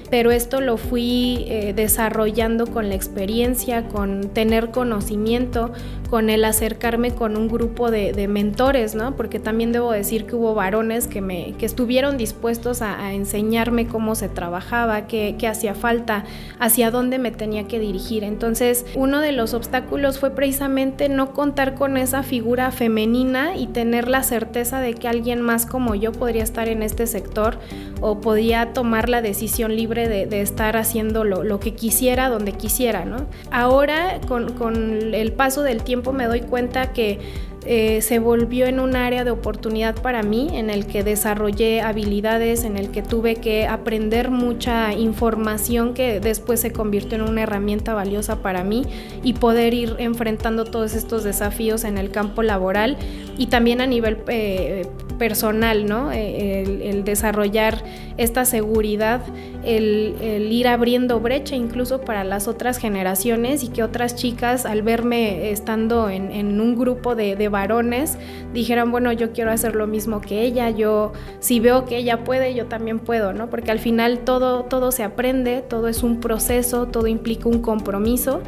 pero 0.09 0.31
esto 0.31 0.61
lo 0.61 0.77
fui 0.77 1.45
eh, 1.47 1.73
desarrollando 1.75 2.67
con 2.67 2.89
la 2.89 2.95
experiencia, 2.95 3.87
con 3.87 4.29
tener 4.29 4.71
conocimiento, 4.71 5.71
con 6.09 6.29
el 6.29 6.43
acercarme 6.43 7.11
con 7.11 7.37
un 7.37 7.47
grupo 7.47 7.91
de, 7.91 8.27
mentores, 8.27 8.95
¿no? 8.95 9.15
Porque 9.15 9.39
también 9.39 9.71
debo 9.71 9.91
decir 9.91 10.25
que 10.25 10.35
hubo 10.35 10.55
varones 10.55 11.07
que, 11.07 11.21
me, 11.21 11.53
que 11.57 11.65
estuvieron 11.65 12.17
dispuestos 12.17 12.81
a, 12.81 13.13
enseñarme 13.13 13.87
cómo 13.87 14.15
se 14.15 14.27
trabajaba, 14.29 15.07
qué, 15.07 15.35
qué, 15.37 15.47
hacía 15.47 15.73
falta, 15.73 16.25
hacia 16.59 16.91
dónde 16.91 17.19
me 17.19 17.31
tenía 17.31 17.67
que 17.67 17.79
dirigir. 17.79 18.23
Entonces, 18.23 18.85
uno 18.95 19.19
de 19.19 19.31
los 19.31 19.53
obstáculos 19.53 20.19
fue 20.19 20.31
precisamente 20.31 21.09
no 21.09 21.33
contar 21.33 21.75
con 21.75 21.97
esa 21.97 22.23
figura 22.23 22.71
femenina 22.71 23.55
y 23.55 23.67
tener 23.67 24.07
la 24.07 24.23
certeza 24.23 24.79
de 24.79 24.93
que 24.95 25.07
alguien 25.07 25.41
más 25.41 25.65
como 25.65 25.95
yo 25.95 26.11
podría 26.11 26.43
estar 26.43 26.67
en 26.67 26.81
este 26.81 27.07
sector 27.07 27.57
o 28.01 28.19
podía 28.21 28.73
tomar 28.73 29.09
la 29.09 29.21
decisión 29.21 29.75
libre 29.75 29.98
de, 30.07 30.41
estar 30.41 30.77
haciendo 30.77 31.23
lo, 31.23 31.59
que 31.59 31.73
quisiera, 31.73 32.29
donde 32.29 32.53
quisiera, 32.53 33.05
¿no? 33.05 33.27
Ahora, 33.51 34.21
con, 34.27 34.53
con 34.53 35.13
el 35.13 35.31
paso 35.33 35.63
del 35.63 35.83
tiempo, 35.83 36.13
me 36.13 36.25
doy 36.25 36.41
cuenta 36.41 36.93
que 36.93 37.19
eh, 37.65 38.01
se 38.01 38.19
volvió 38.19 38.67
en 38.67 38.79
un 38.79 38.95
área 38.95 39.23
de 39.23 39.31
oportunidad 39.31 40.01
para 40.01 40.23
mí 40.23 40.49
en 40.53 40.69
el 40.69 40.85
que 40.85 41.03
desarrollé 41.03 41.81
habilidades, 41.81 42.63
en 42.63 42.77
el 42.77 42.89
que 42.89 43.01
tuve 43.01 43.35
que 43.35 43.67
aprender 43.67 44.31
mucha 44.31 44.93
información 44.93 45.93
que 45.93 46.19
después 46.19 46.61
se 46.61 46.71
convirtió 46.71 47.17
en 47.17 47.23
una 47.23 47.41
herramienta 47.43 47.93
valiosa 47.93 48.41
para 48.41 48.63
mí 48.63 48.85
y 49.23 49.33
poder 49.33 49.73
ir 49.73 49.95
enfrentando 49.99 50.65
todos 50.65 50.95
estos 50.95 51.23
desafíos 51.23 51.83
en 51.83 51.97
el 51.97 52.11
campo 52.11 52.43
laboral 52.43 52.97
y 53.37 53.47
también 53.47 53.81
a 53.81 53.87
nivel 53.87 54.19
eh, 54.27 54.87
personal, 55.19 55.85
¿no? 55.85 56.11
Eh, 56.11 56.63
el, 56.89 57.03
desarrollar 57.03 57.83
esta 58.17 58.45
seguridad, 58.45 59.21
el, 59.63 60.47
ir 60.51 60.67
abriendo 60.67 61.19
brecha 61.19 61.55
incluso 61.55 62.01
para 62.01 62.23
las 62.23 62.47
otras 62.47 62.77
generaciones 62.77 63.63
y 63.63 63.67
que 63.67 63.83
otras 63.83 64.15
chicas 64.15 64.65
al 64.65 64.81
verme 64.81 65.51
estando 65.51 66.09
en, 66.09 66.59
un 66.59 66.75
grupo 66.75 67.15
de, 67.15 67.48
varones 67.49 68.17
dijeran, 68.53 68.91
bueno, 68.91 69.11
yo 69.11 69.31
quiero 69.31 69.51
hacer 69.51 69.75
lo 69.75 69.87
mismo 69.87 70.21
que 70.21 70.41
ella, 70.41 70.69
yo 70.69 71.13
si 71.39 71.59
veo 71.59 71.85
que 71.85 71.97
ella 71.97 72.23
puede, 72.23 72.53
yo 72.53 72.67
también 72.67 72.99
puedo, 72.99 73.33
¿no? 73.33 73.49
Porque 73.49 73.71
al 73.71 73.79
final 73.79 74.19
todo, 74.19 74.63
todo 74.63 74.91
se 74.91 75.03
aprende, 75.03 75.61
todo 75.61 75.87
es 75.87 76.03
un 76.03 76.19
proceso, 76.19 76.87
todo 76.87 77.07
implica 77.07 77.49
un 77.49 77.61
compromiso 77.61 78.41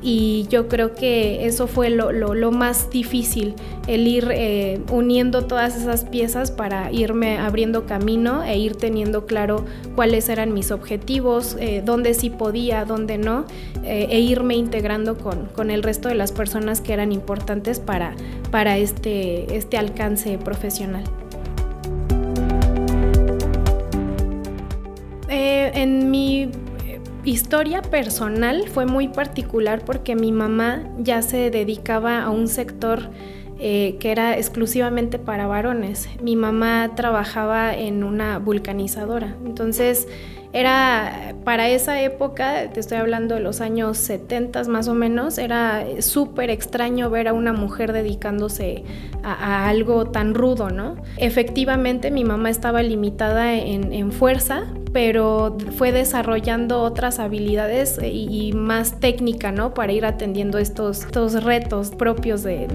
y 0.00 0.46
yo 0.48 0.68
creo 0.68 0.94
que 0.94 1.46
eso 1.46 1.66
fue 1.66 1.90
lo, 1.90 2.52
más 2.52 2.90
difícil, 2.90 3.54
el 3.86 4.06
ir 4.06 4.28
eh, 4.32 4.80
uniendo 4.90 5.46
todas 5.46 5.76
esas 5.76 6.04
piezas 6.04 6.50
para 6.50 6.92
irme 6.92 7.38
abriendo 7.38 7.84
camino 7.84 8.44
e 8.44 8.58
ir 8.58 8.76
teniendo 8.76 9.26
claro 9.26 9.64
cuáles 9.96 10.28
eran 10.28 10.54
mis 10.54 10.70
objetivos, 10.70 11.56
eh, 11.58 11.82
dónde 11.84 12.14
sí 12.14 12.30
podía, 12.30 12.84
dónde 12.84 13.18
no, 13.18 13.44
eh, 13.84 14.08
e 14.10 14.20
irme 14.20 14.54
integrando 14.54 15.18
con, 15.18 15.70
el 15.70 15.82
resto 15.82 16.08
de 16.08 16.14
las 16.14 16.32
personas 16.32 16.80
que 16.80 16.92
eran 16.92 17.12
importantes 17.12 17.80
para, 17.80 18.14
para 18.50 18.78
este, 18.78 19.56
este 19.56 19.76
alcance 19.76 20.38
profesional. 20.38 21.04
en 25.74 26.10
mi 26.10 26.50
historia 27.30 27.82
personal 27.82 28.68
fue 28.68 28.86
muy 28.86 29.08
particular 29.08 29.82
porque 29.84 30.14
mi 30.14 30.32
mamá 30.32 30.82
ya 30.98 31.22
se 31.22 31.50
dedicaba 31.50 32.22
a 32.22 32.30
un 32.30 32.48
sector 32.48 33.10
eh, 33.60 33.96
que 33.98 34.12
era 34.12 34.36
exclusivamente 34.36 35.18
para 35.18 35.46
varones. 35.46 36.08
Mi 36.22 36.36
mamá 36.36 36.92
trabajaba 36.94 37.74
en 37.74 38.04
una 38.04 38.38
vulcanizadora. 38.38 39.34
Entonces, 39.44 40.06
era 40.52 41.34
para 41.44 41.68
esa 41.68 42.00
época, 42.00 42.70
te 42.72 42.80
estoy 42.80 42.98
hablando 42.98 43.34
de 43.34 43.40
los 43.40 43.60
años 43.60 43.98
70 43.98 44.64
más 44.64 44.88
o 44.88 44.94
menos, 44.94 45.36
era 45.36 45.84
súper 46.00 46.48
extraño 46.48 47.10
ver 47.10 47.28
a 47.28 47.34
una 47.34 47.52
mujer 47.52 47.92
dedicándose 47.92 48.84
a, 49.22 49.68
algo 49.68 50.06
tan 50.06 50.34
rudo, 50.34 50.70
¿no? 50.70 50.96
Efectivamente, 51.18 52.10
mi 52.10 52.24
mamá 52.24 52.48
estaba 52.48 52.82
limitada 52.82 53.54
en, 53.54 54.12
fuerza, 54.12 54.64
pero 54.92 55.56
fue 55.76 55.92
desarrollando 55.92 56.80
otras 56.82 57.18
habilidades 57.18 57.98
y, 58.02 58.52
más 58.52 59.00
técnica, 59.00 59.52
¿no? 59.52 59.74
Para 59.74 59.92
ir 59.92 60.04
atendiendo 60.04 60.58
estos, 60.58 61.04
estos 61.04 61.44
retos 61.44 61.90
propios 61.90 62.42
de 62.42 62.68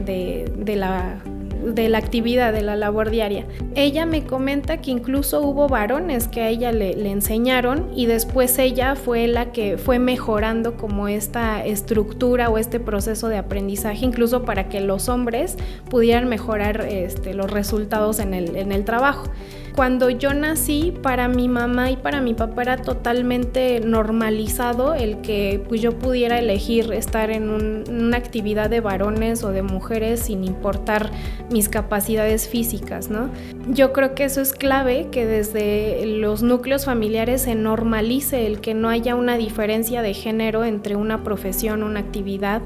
la 0.76 1.22
de 1.64 1.90
la 1.90 1.98
actividad, 1.98 2.54
de 2.54 2.62
la 2.62 2.76
labor 2.76 3.10
diaria. 3.10 3.46
Ella 3.76 4.06
me 4.06 4.26
comenta 4.26 4.78
que 4.78 4.92
incluso 4.92 5.42
hubo 5.42 5.68
varones 5.68 6.28
que 6.28 6.42
a 6.42 6.50
ella 6.50 6.72
le, 6.72 6.94
enseñaron 7.10 7.90
y 7.96 8.06
después 8.06 8.58
ella 8.60 8.96
fue 8.96 9.28
la 9.28 9.52
que 9.52 9.78
fue 9.78 10.00
mejorando 10.00 10.76
como 10.76 11.08
esta 11.08 11.64
estructura 11.66 12.50
o 12.50 12.58
este 12.58 12.80
proceso 12.80 13.30
de 13.30 13.38
aprendizaje, 13.38 14.06
incluso 14.06 14.44
para 14.44 14.68
que 14.68 14.82
los 14.82 15.10
hombres 15.10 15.58
pudieran 15.90 16.28
mejorar 16.28 16.82
este, 16.82 17.34
los 17.34 17.50
resultados 17.50 18.20
en 18.20 18.34
el, 18.34 18.56
en 18.56 18.72
el 18.72 18.84
trabajo. 18.84 19.30
Cuando 19.76 20.12
yo 20.12 20.36
nací, 20.36 20.94
para 21.02 21.28
mi 21.28 21.48
mamá 21.48 21.90
y 21.90 21.98
para 21.98 22.22
mi 22.22 22.36
papá 22.36 22.62
era 22.62 22.78
totalmente 22.78 23.80
normalizado 23.80 24.94
el 24.94 25.22
que 25.22 25.64
pues, 25.68 25.82
yo 25.82 25.98
pudiera 25.98 26.38
elegir 26.38 26.94
estar 26.94 27.32
en 27.32 27.50
una 27.50 28.18
actividad 28.18 28.70
de 28.70 28.82
varones 28.82 29.44
o 29.44 29.50
de 29.50 29.64
mujeres 29.64 30.20
sin 30.20 30.44
importar 30.44 31.10
mis 31.50 31.70
capacidades 31.70 32.48
físicas, 32.48 33.10
¿no? 33.10 33.32
Yo 33.68 33.94
creo 33.94 34.14
que 34.14 34.26
eso 34.26 34.42
es 34.42 34.54
clave, 34.54 35.08
que 35.12 35.26
desde 35.26 36.06
los 36.06 36.44
núcleos 36.44 36.86
familiares 36.86 37.42
se 37.42 37.56
normalice 37.56 38.46
el 38.46 38.62
que 38.62 38.76
no 38.76 38.90
haya 38.90 39.16
una 39.16 39.38
diferencia 39.38 40.04
de 40.04 40.14
género 40.14 40.66
entre 40.66 40.96
una 40.96 41.24
profesión, 41.24 41.82
una 41.82 42.00
actividad. 42.00 42.62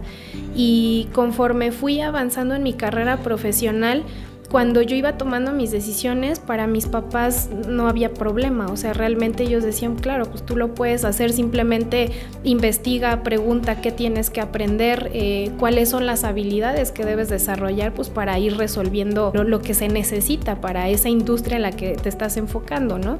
Y 0.55 1.07
conforme 1.13 1.71
fui 1.71 2.01
avanzando 2.01 2.55
en 2.55 2.63
mi 2.63 2.73
carrera 2.73 3.17
profesional, 3.17 4.03
cuando 4.49 4.81
yo 4.81 4.95
iba 4.95 5.17
tomando 5.17 5.51
mis 5.51 5.71
decisiones, 5.71 6.39
para 6.39 6.67
mis 6.67 6.85
papás 6.85 7.49
no 7.67 7.89
había 7.89 8.13
problema. 8.13 8.67
O 8.67 8.77
sea, 8.77 8.93
realmente 8.93 9.43
ellos 9.43 9.61
decían, 9.61 9.95
claro, 9.95 10.25
pues 10.25 10.45
tú 10.45 10.55
lo 10.55 10.73
puedes 10.73 11.03
hacer, 11.03 11.33
simplemente 11.33 12.11
investiga, 12.43 13.23
pregunta 13.23 13.81
qué 13.81 13.91
tienes 13.91 14.29
que 14.29 14.39
aprender, 14.39 15.11
eh, 15.13 15.51
cuáles 15.59 15.89
son 15.89 16.05
las 16.05 16.23
habilidades 16.23 16.93
que 16.93 17.03
debes 17.03 17.27
desarrollar, 17.27 17.93
pues 17.93 18.09
para 18.09 18.39
ir 18.39 18.55
resolviendo 18.55 19.33
lo, 19.33 19.61
que 19.61 19.73
se 19.73 19.89
necesita 19.89 20.61
para 20.61 20.87
esa 20.87 21.09
industria 21.09 21.57
en 21.57 21.63
la 21.63 21.71
que 21.71 21.95
te 21.95 22.07
estás 22.07 22.37
enfocando, 22.37 22.97
¿no? 22.99 23.19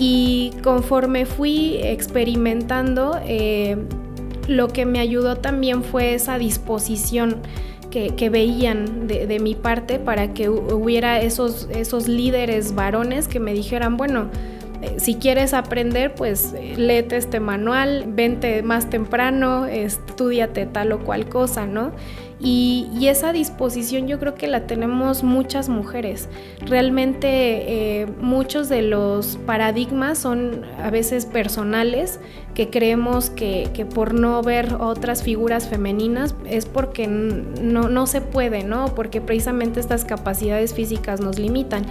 Y 0.00 0.52
conforme 0.64 1.26
fui 1.26 1.76
experimentando, 1.76 3.20
eh, 3.24 3.76
lo 4.48 4.68
que 4.68 4.84
me 4.84 4.98
ayudó 4.98 5.36
también 5.36 5.84
fue 5.84 6.14
esa 6.14 6.38
disposición 6.38 7.36
que, 8.16 8.28
veían 8.28 9.06
de, 9.06 9.38
mi 9.40 9.54
parte 9.54 9.98
para 9.98 10.34
que 10.34 10.50
hubiera 10.50 11.20
esos, 11.20 11.66
esos 11.70 12.08
líderes 12.08 12.74
varones 12.74 13.26
que 13.26 13.40
me 13.40 13.54
dijeran, 13.54 13.96
bueno, 13.96 14.28
eh, 14.82 14.96
si 14.98 15.14
quieres 15.14 15.54
aprender, 15.54 16.14
pues 16.14 16.54
léete 16.76 17.16
este 17.16 17.40
manual, 17.40 18.04
vente 18.08 18.62
más 18.62 18.90
temprano, 18.90 19.64
estudiate 19.64 20.66
tal 20.66 20.92
o 20.92 20.98
cual 21.04 21.28
cosa, 21.30 21.66
¿no? 21.66 21.92
Y, 22.38 22.86
esa 23.06 23.32
disposición 23.32 24.08
yo 24.08 24.18
creo 24.18 24.34
que 24.34 24.48
la 24.48 24.66
tenemos 24.66 25.22
muchas 25.22 25.68
mujeres. 25.68 26.28
Realmente 26.60 27.28
eh, 28.00 28.06
muchos 28.20 28.68
de 28.68 28.82
los 28.82 29.38
paradigmas 29.46 30.18
son 30.18 30.64
a 30.82 30.90
veces 30.90 31.24
personales, 31.24 32.18
que 32.54 32.68
creemos 32.68 33.30
que, 33.30 33.70
que, 33.74 33.86
por 33.86 34.12
no 34.12 34.42
ver 34.42 34.74
otras 34.80 35.22
figuras 35.22 35.68
femeninas 35.68 36.34
es 36.46 36.66
porque 36.66 37.06
no, 37.06 37.88
no 37.88 38.06
se 38.06 38.20
puede, 38.20 38.64
¿no? 38.64 38.86
Porque 38.94 39.20
precisamente 39.20 39.78
estas 39.78 40.04
capacidades 40.04 40.74
físicas 40.74 41.20
nos 41.20 41.38
limitan 41.38 41.86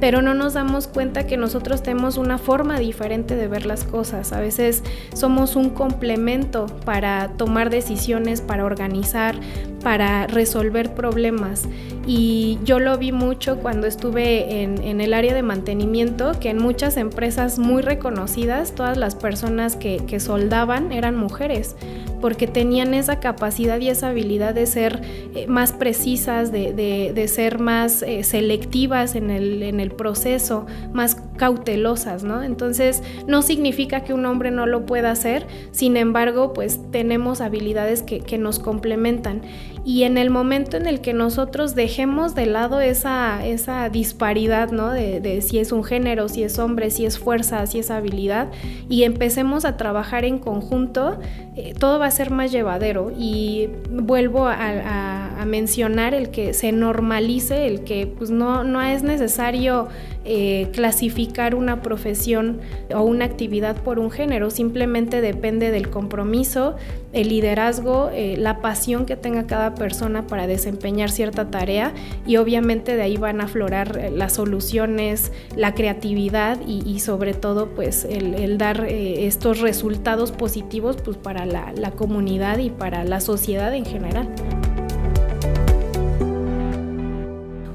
pero 0.00 0.22
no 0.22 0.34
nos 0.34 0.54
damos 0.54 0.88
cuenta 0.88 1.26
que 1.26 1.36
nosotros 1.36 1.82
tenemos 1.82 2.16
una 2.16 2.38
forma 2.38 2.78
diferente 2.78 3.36
de 3.36 3.46
ver 3.46 3.66
las 3.66 3.84
cosas. 3.84 4.32
A 4.32 4.40
veces 4.40 4.82
somos 5.14 5.56
un 5.56 5.70
complemento 5.70 6.66
para 6.84 7.28
tomar 7.36 7.70
decisiones, 7.70 8.40
para 8.40 8.64
organizar, 8.64 9.36
para 9.82 10.26
resolver 10.26 10.94
problemas. 10.94 11.68
Y 12.06 12.58
yo 12.64 12.80
lo 12.80 12.96
vi 12.98 13.12
mucho 13.12 13.58
cuando 13.58 13.86
estuve 13.86 14.62
en, 14.62 15.00
el 15.00 15.14
área 15.14 15.34
de 15.34 15.42
mantenimiento, 15.42 16.32
que 16.40 16.50
en 16.50 16.58
muchas 16.58 16.96
empresas 16.96 17.58
muy 17.58 17.82
reconocidas, 17.82 18.74
todas 18.74 18.96
las 18.96 19.14
personas 19.14 19.76
que, 19.76 20.00
soldaban 20.20 20.92
eran 20.92 21.16
mujeres 21.16 21.76
porque 22.20 22.46
tenían 22.46 22.92
esa 22.92 23.20
capacidad 23.20 23.80
y 23.80 23.88
esa 23.88 24.08
habilidad 24.08 24.54
de 24.54 24.66
ser 24.66 25.00
eh, 25.34 25.46
más 25.46 25.72
precisas, 25.72 26.52
de, 26.52 27.24
ser 27.32 27.58
más 27.58 28.02
eh, 28.02 28.24
selectivas 28.24 29.14
en 29.14 29.30
el, 29.30 29.62
en 29.62 29.80
el 29.80 29.89
proceso, 29.96 30.66
más 30.92 31.16
cautelosas, 31.40 32.22
¿no? 32.22 32.42
Entonces, 32.42 33.02
no 33.26 33.40
significa 33.40 34.04
que 34.04 34.12
un 34.12 34.26
hombre 34.26 34.50
no 34.50 34.66
lo 34.66 34.84
pueda 34.84 35.10
hacer, 35.10 35.46
sin 35.70 35.96
embargo, 35.96 36.52
pues 36.52 36.78
tenemos 36.90 37.40
habilidades 37.40 38.02
que, 38.02 38.20
nos 38.36 38.58
complementan. 38.58 39.40
Y 39.82 40.02
en 40.02 40.18
el 40.18 40.28
momento 40.28 40.76
en 40.76 40.86
el 40.86 41.00
que 41.00 41.14
nosotros 41.14 41.74
dejemos 41.74 42.34
de 42.34 42.44
lado 42.44 42.82
esa, 42.82 43.46
esa 43.46 43.88
disparidad, 43.88 44.70
¿no? 44.70 44.90
De, 44.90 45.40
si 45.40 45.58
es 45.58 45.72
un 45.72 45.82
género, 45.82 46.28
si 46.28 46.42
es 46.42 46.58
hombre, 46.58 46.90
si 46.90 47.06
es 47.06 47.18
fuerza, 47.18 47.66
si 47.66 47.78
es 47.78 47.90
habilidad, 47.90 48.48
y 48.90 49.04
empecemos 49.04 49.64
a 49.64 49.78
trabajar 49.78 50.26
en 50.26 50.38
conjunto, 50.38 51.18
eh, 51.56 51.72
todo 51.78 51.98
va 51.98 52.06
a 52.06 52.10
ser 52.10 52.30
más 52.30 52.52
llevadero. 52.52 53.10
Y 53.18 53.70
vuelvo 53.90 54.46
a, 54.46 55.28
mencionar 55.46 56.12
el 56.12 56.30
que 56.30 56.52
se 56.52 56.70
normalice, 56.70 57.66
el 57.66 57.82
que 57.82 58.06
pues 58.06 58.30
no, 58.30 58.62
no 58.62 58.82
es 58.82 59.02
necesario 59.02 59.88
eh, 60.26 60.68
clasificar 60.74 61.54
una 61.54 61.80
profesión 61.80 62.60
o 62.94 63.00
una 63.00 63.24
actividad 63.24 63.76
por 63.76 63.98
un 63.98 64.10
género, 64.10 64.50
simplemente 64.50 65.22
depende 65.22 65.70
del 65.70 65.88
compromiso, 65.88 66.76
el 67.14 67.30
liderazgo, 67.30 68.10
eh, 68.12 68.36
la 68.36 68.60
pasión 68.60 69.06
que 69.06 69.16
tenga 69.16 69.46
cada 69.46 69.74
persona 69.74 70.26
para 70.26 70.46
desempeñar 70.46 71.10
cierta 71.10 71.50
tarea 71.50 71.94
y 72.26 72.36
obviamente 72.36 72.96
de 72.96 73.02
ahí 73.02 73.16
van 73.16 73.40
a 73.40 73.44
aflorar 73.44 73.96
eh, 73.96 74.10
las 74.10 74.34
soluciones, 74.34 75.32
la 75.56 75.74
creatividad 75.74 76.58
y, 76.66 77.00
sobre 77.00 77.32
todo 77.32 77.70
pues 77.70 78.04
el, 78.04 78.58
dar 78.58 78.84
estos 78.84 79.60
resultados 79.60 80.32
positivos 80.32 80.98
pues 81.02 81.16
para 81.16 81.46
la 81.46 81.90
comunidad 81.92 82.58
y 82.58 82.68
para 82.68 83.04
la 83.04 83.20
sociedad 83.20 83.74
en 83.74 83.86
general. 83.86 84.28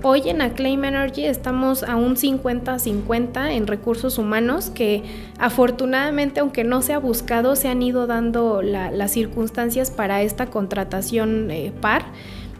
Hoy 0.07 0.29
en 0.29 0.43
Acclaim 0.43 0.85
Energy 0.85 1.25
estamos 1.25 1.81
a 1.81 1.95
un 1.95 2.15
50-50 2.15 3.53
en 3.53 3.65
recursos 3.65 4.19
humanos 4.19 4.69
que 4.69 5.01
afortunadamente, 5.39 6.41
aunque 6.41 6.63
no 6.63 6.83
se 6.83 6.93
ha 6.93 6.99
buscado, 6.99 7.55
se 7.55 7.69
han 7.69 7.81
ido 7.81 8.05
dando 8.05 8.61
las 8.61 9.09
circunstancias 9.09 9.89
para 9.89 10.21
esta 10.21 10.45
contratación 10.45 11.49
eh, 11.49 11.73
par. 11.81 12.05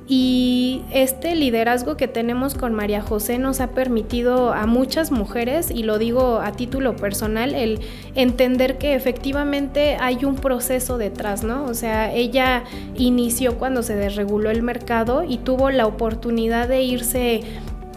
Y 0.08 0.84
este 0.92 1.34
liderazgo 1.34 1.98
que 1.98 2.08
tenemos 2.08 2.54
con 2.54 2.76
María 2.76 3.02
José 3.02 3.40
nos 3.40 3.60
ha 3.60 3.72
permitido 3.72 4.54
a 4.54 4.68
muchas 4.68 5.12
mujeres, 5.12 5.72
y 5.72 5.82
lo 5.82 5.98
digo 5.98 6.42
a 6.42 6.52
título 6.52 6.96
personal, 6.96 7.56
el 7.56 7.80
entender 8.14 8.78
que 8.78 8.94
efectivamente 8.94 9.98
hay 10.00 10.24
un 10.24 10.36
proceso 10.36 11.00
detrás, 11.00 11.44
¿no? 11.44 11.66
O 11.66 11.74
sea, 11.74 12.14
ella 12.14 12.66
inició 12.96 13.58
cuando 13.58 13.82
se 13.82 13.96
desreguló 13.96 14.52
el 14.52 14.62
mercado 14.62 15.24
y 15.24 15.40
tuvo 15.40 15.72
la 15.72 15.88
oportunidad 15.88 16.68
de 16.68 16.84
irse 16.84 17.42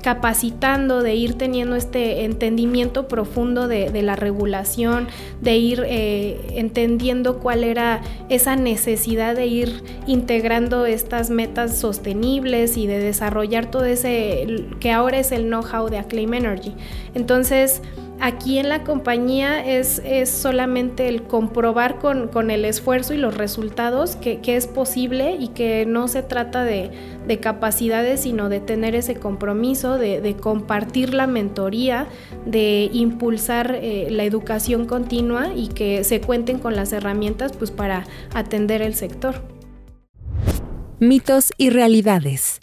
capacitando, 0.09 1.03
de 1.03 1.17
ir 1.17 1.35
teniendo 1.35 1.77
este 1.77 2.25
entendimiento 2.25 3.09
profundo 3.09 3.69
de, 3.69 3.91
la 4.03 4.17
regulación, 4.17 5.07
de 5.43 5.59
ir 5.59 5.85
eh, 5.87 6.41
entendiendo 6.55 7.41
cuál 7.41 7.63
era 7.63 8.01
esa 8.31 8.57
necesidad 8.57 9.37
de 9.37 9.45
ir 9.45 9.83
integrando 10.07 10.87
estas 10.87 11.29
metas 11.29 11.79
sostenibles 11.79 12.79
y 12.79 12.87
de 12.87 13.01
desarrollar 13.01 13.71
todo 13.71 13.85
ese 13.85 14.65
que 14.81 14.93
ahora 14.93 15.19
es 15.19 15.31
el 15.31 15.43
know-how 15.43 15.91
de 15.91 15.99
Acclaim 15.99 16.33
Energy. 16.33 16.73
Entonces, 17.15 17.83
Aquí 18.21 18.59
en 18.59 18.69
la 18.69 18.83
compañía 18.83 19.65
es, 19.65 20.03
es 20.05 20.29
solamente 20.29 21.09
el 21.09 21.23
comprobar 21.23 21.99
con, 22.01 22.51
el 22.51 22.65
esfuerzo 22.65 23.15
y 23.15 23.17
los 23.17 23.37
resultados 23.37 24.17
que, 24.17 24.41
es 24.45 24.67
posible 24.67 25.37
y 25.39 25.49
que 25.49 25.87
no 25.87 26.09
se 26.09 26.25
trata 26.25 26.65
de, 26.65 26.91
capacidades, 27.41 28.23
sino 28.23 28.49
de 28.49 28.59
tener 28.59 28.97
ese 28.97 29.15
compromiso, 29.15 29.99
de, 29.99 30.37
compartir 30.41 31.15
la 31.15 31.29
mentoría, 31.29 32.09
de 32.45 32.91
impulsar 32.93 33.79
eh, 33.81 34.09
la 34.11 34.25
educación 34.25 34.87
continua 34.87 35.53
y 35.55 35.69
que 35.69 36.03
se 36.03 36.21
cuenten 36.21 36.59
con 36.59 36.75
las 36.75 36.93
herramientas 36.93 37.53
pues, 37.53 37.71
para 37.71 38.05
atender 38.35 38.83
el 38.83 38.95
sector. 38.95 39.43
Mitos 40.99 41.53
y 41.57 41.71
realidades 41.71 42.61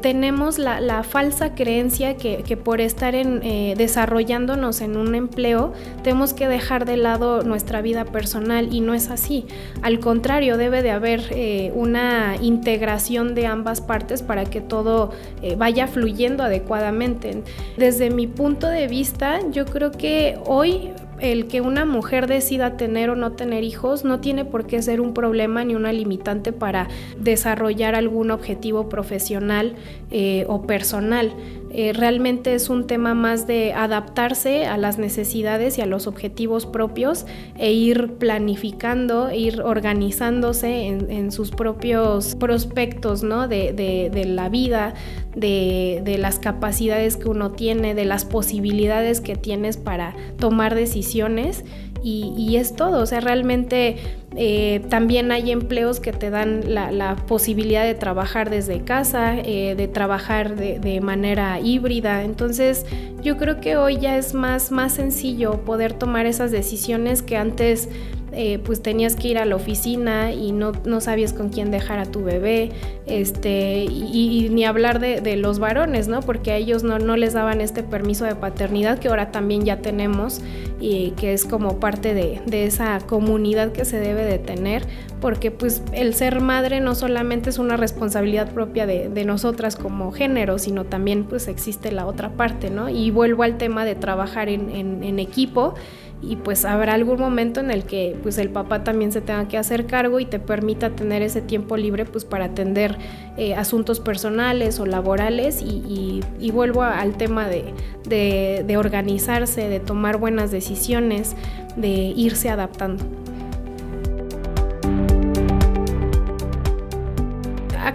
tenemos 0.00 0.58
la, 0.58 1.02
falsa 1.02 1.54
creencia 1.54 2.16
que, 2.16 2.56
por 2.56 2.80
estar 2.80 3.14
en, 3.14 3.40
eh, 3.42 3.74
desarrollándonos 3.76 4.80
en 4.80 4.96
un 4.96 5.14
empleo 5.14 5.72
tenemos 6.02 6.34
que 6.34 6.48
dejar 6.48 6.84
de 6.84 6.96
lado 6.96 7.42
nuestra 7.42 7.80
vida 7.82 8.04
personal 8.04 8.72
y 8.72 8.80
no 8.80 8.94
es 8.94 9.10
así. 9.10 9.46
Al 9.82 10.00
contrario, 10.00 10.56
debe 10.56 10.82
de 10.82 10.90
haber 10.90 11.22
eh, 11.30 11.72
una 11.74 12.36
integración 12.40 13.34
de 13.34 13.46
ambas 13.46 13.80
partes 13.80 14.22
para 14.22 14.44
que 14.44 14.60
todo 14.60 15.10
eh, 15.42 15.56
vaya 15.56 15.86
fluyendo 15.86 16.42
adecuadamente. 16.42 17.42
Desde 17.76 18.10
mi 18.10 18.26
punto 18.26 18.66
de 18.68 18.86
vista, 18.86 19.40
yo 19.50 19.64
creo 19.66 19.90
que 19.90 20.38
hoy 20.44 20.90
el 21.20 21.46
que 21.46 21.60
una 21.60 21.84
mujer 21.84 22.26
decida 22.26 22.76
tener 22.76 23.10
o 23.10 23.16
no 23.16 23.32
tener 23.32 23.64
hijos 23.64 24.04
no 24.04 24.20
tiene 24.20 24.44
por 24.44 24.66
qué 24.66 24.82
ser 24.82 25.00
un 25.00 25.14
problema 25.14 25.64
ni 25.64 25.74
una 25.74 25.92
limitante 25.92 26.52
para 26.52 26.88
desarrollar 27.18 27.94
algún 27.94 28.30
objetivo 28.30 28.88
profesional 28.88 29.74
eh, 30.10 30.44
o 30.48 30.62
personal. 30.62 31.32
Eh, 31.72 31.92
realmente 31.92 32.54
es 32.54 32.68
un 32.68 32.86
tema 32.86 33.14
más 33.14 33.46
de 33.46 33.72
adaptarse 33.72 34.66
a 34.66 34.76
las 34.76 34.98
necesidades 34.98 35.78
y 35.78 35.80
a 35.82 35.86
los 35.86 36.08
objetivos 36.08 36.66
propios 36.66 37.26
e 37.56 37.72
ir 37.72 38.14
planificando, 38.14 39.28
e 39.28 39.38
ir 39.38 39.62
organizándose 39.62 40.86
en, 40.86 41.30
sus 41.30 41.50
propios 41.52 42.34
prospectos 42.34 43.22
¿no? 43.22 43.46
de, 43.46 44.10
la 44.26 44.48
vida, 44.48 44.94
de, 45.36 46.16
las 46.18 46.40
capacidades 46.40 47.16
que 47.16 47.28
uno 47.28 47.52
tiene, 47.52 47.94
de 47.94 48.04
las 48.04 48.24
posibilidades 48.24 49.20
que 49.20 49.36
tienes 49.36 49.76
para 49.76 50.16
tomar 50.38 50.74
decisiones 50.74 51.64
y, 52.02 52.56
es 52.56 52.74
todo, 52.74 53.02
o 53.02 53.06
sea, 53.06 53.20
realmente 53.20 53.96
eh, 54.36 54.80
también 54.88 55.32
hay 55.32 55.50
empleos 55.50 56.00
que 56.00 56.12
te 56.12 56.30
dan 56.30 56.74
la, 56.74 57.16
posibilidad 57.26 57.84
de 57.84 57.94
trabajar 57.94 58.50
desde 58.50 58.82
casa, 58.82 59.36
eh, 59.38 59.74
de 59.76 59.88
trabajar 59.88 60.56
de, 60.56 61.00
manera 61.00 61.60
híbrida, 61.60 62.24
entonces 62.24 62.86
yo 63.22 63.36
creo 63.36 63.60
que 63.60 63.76
hoy 63.76 63.98
ya 63.98 64.16
es 64.16 64.34
más, 64.34 64.70
más 64.70 64.94
sencillo 64.94 65.64
poder 65.64 65.92
tomar 65.92 66.26
esas 66.26 66.50
decisiones 66.50 67.22
que 67.22 67.36
antes 67.36 67.88
eh, 68.32 68.58
pues 68.64 68.82
tenías 68.82 69.16
que 69.16 69.28
ir 69.28 69.38
a 69.38 69.44
la 69.44 69.56
oficina 69.56 70.32
y 70.32 70.52
no, 70.52 70.72
no, 70.84 71.00
sabías 71.00 71.32
con 71.32 71.48
quién 71.48 71.70
dejar 71.70 71.98
a 71.98 72.06
tu 72.06 72.22
bebé, 72.22 72.70
este, 73.06 73.84
y, 73.84 74.48
ni 74.50 74.64
hablar 74.64 75.00
de, 75.00 75.36
los 75.36 75.58
varones, 75.58 76.08
¿no? 76.08 76.20
Porque 76.20 76.52
a 76.52 76.56
ellos 76.56 76.82
no, 76.82 76.98
no, 76.98 77.16
les 77.16 77.32
daban 77.32 77.60
este 77.60 77.82
permiso 77.82 78.24
de 78.24 78.34
paternidad 78.34 78.98
que 78.98 79.08
ahora 79.08 79.30
también 79.30 79.64
ya 79.64 79.80
tenemos 79.80 80.40
y 80.80 81.10
que 81.12 81.32
es 81.32 81.44
como 81.44 81.78
parte 81.78 82.14
de, 82.14 82.40
de 82.46 82.64
esa 82.64 82.98
comunidad 83.06 83.72
que 83.72 83.84
se 83.84 83.98
debe 83.98 84.24
de 84.24 84.38
tener, 84.38 84.84
porque 85.20 85.50
pues 85.50 85.82
el 85.92 86.14
ser 86.14 86.40
madre 86.40 86.80
no 86.80 86.94
solamente 86.94 87.50
es 87.50 87.58
una 87.58 87.76
responsabilidad 87.76 88.52
propia 88.52 88.86
de, 88.86 89.08
de 89.08 89.24
nosotras 89.24 89.76
como 89.76 90.12
género, 90.12 90.58
sino 90.58 90.84
también 90.84 91.24
pues 91.24 91.48
existe 91.48 91.92
la 91.92 92.06
otra 92.06 92.30
parte, 92.30 92.70
¿no? 92.70 92.88
Y 92.88 93.10
vuelvo 93.10 93.42
al 93.42 93.58
tema 93.58 93.84
de 93.84 93.94
trabajar 93.94 94.48
en, 94.48 95.18
equipo 95.18 95.74
y 96.22 96.36
pues 96.36 96.64
habrá 96.64 96.94
algún 96.94 97.18
momento 97.18 97.60
en 97.60 97.70
el 97.70 97.84
que 97.84 98.16
pues 98.22 98.38
el 98.38 98.50
papá 98.50 98.84
también 98.84 99.12
se 99.12 99.20
tenga 99.20 99.48
que 99.48 99.56
hacer 99.56 99.86
cargo 99.86 100.20
y 100.20 100.26
te 100.26 100.38
permita 100.38 100.90
tener 100.90 101.22
ese 101.22 101.40
tiempo 101.40 101.76
libre 101.76 102.04
pues 102.04 102.24
para 102.24 102.46
atender 102.46 102.98
eh, 103.36 103.54
asuntos 103.54 104.00
personales 104.00 104.80
o 104.80 104.86
laborales 104.86 105.62
y, 105.62 106.20
vuelvo 106.52 106.82
al 106.82 107.16
tema 107.16 107.48
de, 107.48 107.72
de 108.04 108.76
organizarse, 108.76 109.68
de 109.68 109.80
tomar 109.80 110.18
buenas 110.18 110.50
decisiones, 110.50 111.36
de 111.76 111.88
irse 111.88 112.50
adaptando. 112.50 113.04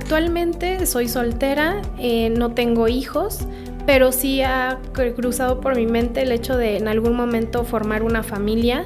actualmente 0.06 0.86
soy 0.86 1.08
soltera, 1.08 1.82
eh, 1.98 2.30
no 2.30 2.52
tengo 2.52 2.88
hijos, 2.88 3.48
pero 3.86 4.12
sí 4.12 4.42
ha 4.42 4.80
cruzado 5.16 5.62
por 5.62 5.76
mi 5.76 5.86
mente 5.86 6.22
el 6.22 6.32
hecho 6.32 6.58
de 6.58 6.78
en 6.78 6.88
algún 6.88 7.16
momento 7.16 7.64
formar 7.64 8.04
una 8.04 8.24
familia 8.24 8.86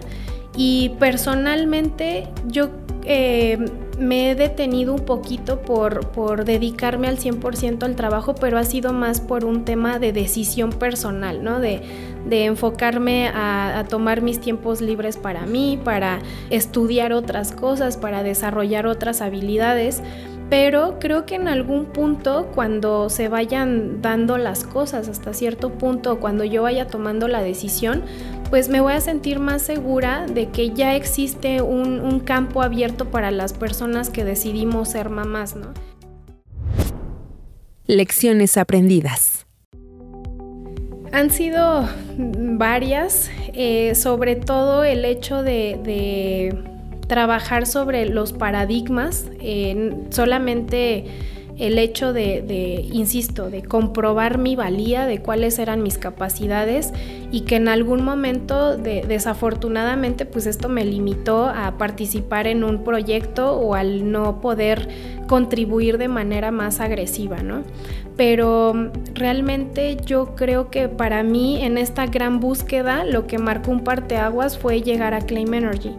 y 0.55 0.89
personalmente 0.99 2.27
yo 2.47 2.69
eh, 3.05 3.57
me 3.97 4.31
he 4.31 4.35
detenido 4.35 4.93
un 4.93 5.05
poquito 5.05 5.61
por, 5.61 6.07
por 6.11 6.45
dedicarme 6.45 7.07
al 7.07 7.17
100% 7.17 7.83
al 7.83 7.95
trabajo, 7.95 8.35
pero 8.35 8.57
ha 8.57 8.63
sido 8.63 8.93
más 8.93 9.19
por 9.19 9.45
un 9.45 9.65
tema 9.65 9.99
de 9.99 10.13
decisión 10.13 10.71
personal, 10.71 11.43
¿no? 11.43 11.59
De, 11.59 11.81
de 12.27 12.45
enfocarme 12.45 13.27
a, 13.27 13.79
a, 13.79 13.85
tomar 13.85 14.21
mis 14.21 14.39
tiempos 14.39 14.81
libres 14.81 15.17
para 15.17 15.45
mí, 15.45 15.79
para 15.83 16.19
estudiar 16.49 17.11
otras 17.13 17.51
cosas, 17.51 17.97
para 17.97 18.23
desarrollar 18.23 18.87
otras 18.87 19.21
habilidades. 19.21 20.01
Pero 20.49 20.97
creo 20.99 21.25
que 21.25 21.35
en 21.35 21.47
algún 21.47 21.85
punto, 21.85 22.49
cuando 22.55 23.09
se 23.09 23.27
vayan 23.29 24.01
dando 24.01 24.37
las 24.37 24.63
cosas 24.63 25.07
hasta 25.07 25.33
cierto 25.33 25.71
punto, 25.73 26.19
cuando 26.19 26.43
yo 26.43 26.63
vaya 26.63 26.87
tomando 26.87 27.27
la 27.27 27.41
decisión, 27.41 28.03
pues 28.49 28.67
me 28.67 28.81
voy 28.81 28.93
a 28.93 29.01
sentir 29.01 29.39
más 29.39 29.61
segura 29.61 30.25
de 30.25 30.49
que 30.49 30.71
ya 30.71 30.95
existe 30.95 31.61
un, 31.61 31.99
un 31.99 32.19
campo 32.19 32.63
abierto 32.63 33.05
para 33.11 33.29
las 33.29 33.53
personas 33.53 34.09
que 34.09 34.23
decidimos 34.23 34.89
ser 34.89 35.09
mamás, 35.09 35.55
¿no? 35.55 35.73
Lecciones 37.85 38.57
aprendidas. 38.57 39.45
Han 41.11 41.31
sido 41.31 41.87
varias, 42.17 43.31
eh, 43.53 43.95
sobre 43.95 44.35
todo 44.35 44.83
el 44.83 45.05
hecho 45.05 45.41
de, 45.41 45.79
de, 45.83 46.55
trabajar 47.09 47.65
sobre 47.65 48.07
los 48.07 48.31
paradigmas, 48.31 49.25
solamente 50.11 51.05
el 51.57 51.77
hecho 51.77 52.13
de, 52.13 52.41
de, 52.41 52.87
insisto, 52.93 53.49
de 53.49 53.63
comprobar 53.63 54.37
mi 54.37 54.55
valía, 54.55 55.05
de 55.05 55.19
cuáles 55.19 55.59
eran 55.59 55.83
mis 55.83 55.97
capacidades 55.97 56.93
y 57.31 57.41
que 57.41 57.57
en 57.57 57.67
algún 57.67 58.05
momento, 58.05 58.77
de, 58.77 59.03
desafortunadamente, 59.05 60.25
pues 60.25 60.45
esto 60.45 60.69
me 60.69 60.85
limitó 60.85 61.47
a 61.47 61.77
participar 61.77 62.47
en 62.47 62.63
un 62.63 62.83
proyecto 62.85 63.57
o 63.57 63.73
al 63.75 64.09
no 64.09 64.39
poder 64.39 64.87
contribuir 65.27 65.97
de 65.97 66.07
manera 66.07 66.51
más 66.51 66.79
agresiva, 66.79 67.43
¿no? 67.43 67.63
Pero 68.15 68.91
realmente 69.13 69.97
yo 70.05 70.35
creo 70.35 70.69
que 70.69 70.87
para 70.87 71.23
mí 71.23 71.61
en 71.61 71.77
esta 71.77 72.05
gran 72.05 72.39
búsqueda 72.39 73.03
lo 73.03 73.27
que 73.27 73.37
marcó 73.37 73.71
un 73.71 73.83
parteaguas 73.83 74.57
fue 74.57 74.81
llegar 74.81 75.13
a 75.13 75.21
Claim 75.21 75.53
Energy 75.53 75.93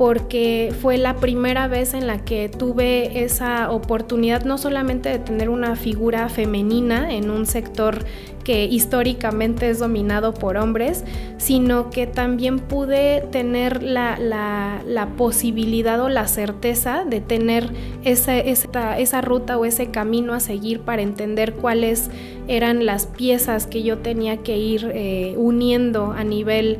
porque 0.00 0.72
fue 0.80 0.96
la 0.96 1.16
primera 1.16 1.68
vez 1.68 1.92
en 1.92 2.06
la 2.06 2.24
que 2.24 2.48
tuve 2.48 3.22
esa 3.22 3.70
oportunidad 3.70 4.46
no 4.46 4.56
solamente 4.56 5.10
de 5.10 5.18
tener 5.18 5.50
una 5.50 5.76
figura 5.76 6.30
femenina 6.30 7.12
en 7.12 7.30
un 7.30 7.44
sector 7.44 8.06
que 8.50 8.64
históricamente 8.64 9.70
es 9.70 9.78
dominado 9.78 10.34
por 10.34 10.56
hombres, 10.56 11.04
sino 11.38 11.88
que 11.88 12.08
también 12.08 12.58
pude 12.58 13.20
tener 13.30 13.80
la, 13.80 15.08
posibilidad 15.16 16.00
o 16.00 16.08
la 16.08 16.26
certeza 16.26 17.04
de 17.04 17.20
tener 17.20 17.70
esa, 18.02 18.36
esa, 18.38 19.20
ruta 19.20 19.56
o 19.56 19.64
ese 19.64 19.92
camino 19.92 20.34
a 20.34 20.40
seguir 20.40 20.80
para 20.80 21.02
entender 21.02 21.54
cuáles 21.54 22.10
eran 22.48 22.86
las 22.86 23.06
piezas 23.06 23.68
que 23.68 23.84
yo 23.84 23.98
tenía 23.98 24.38
que 24.38 24.58
ir 24.58 24.90
eh, 24.92 25.36
uniendo 25.36 26.10
a 26.10 26.24
nivel 26.24 26.78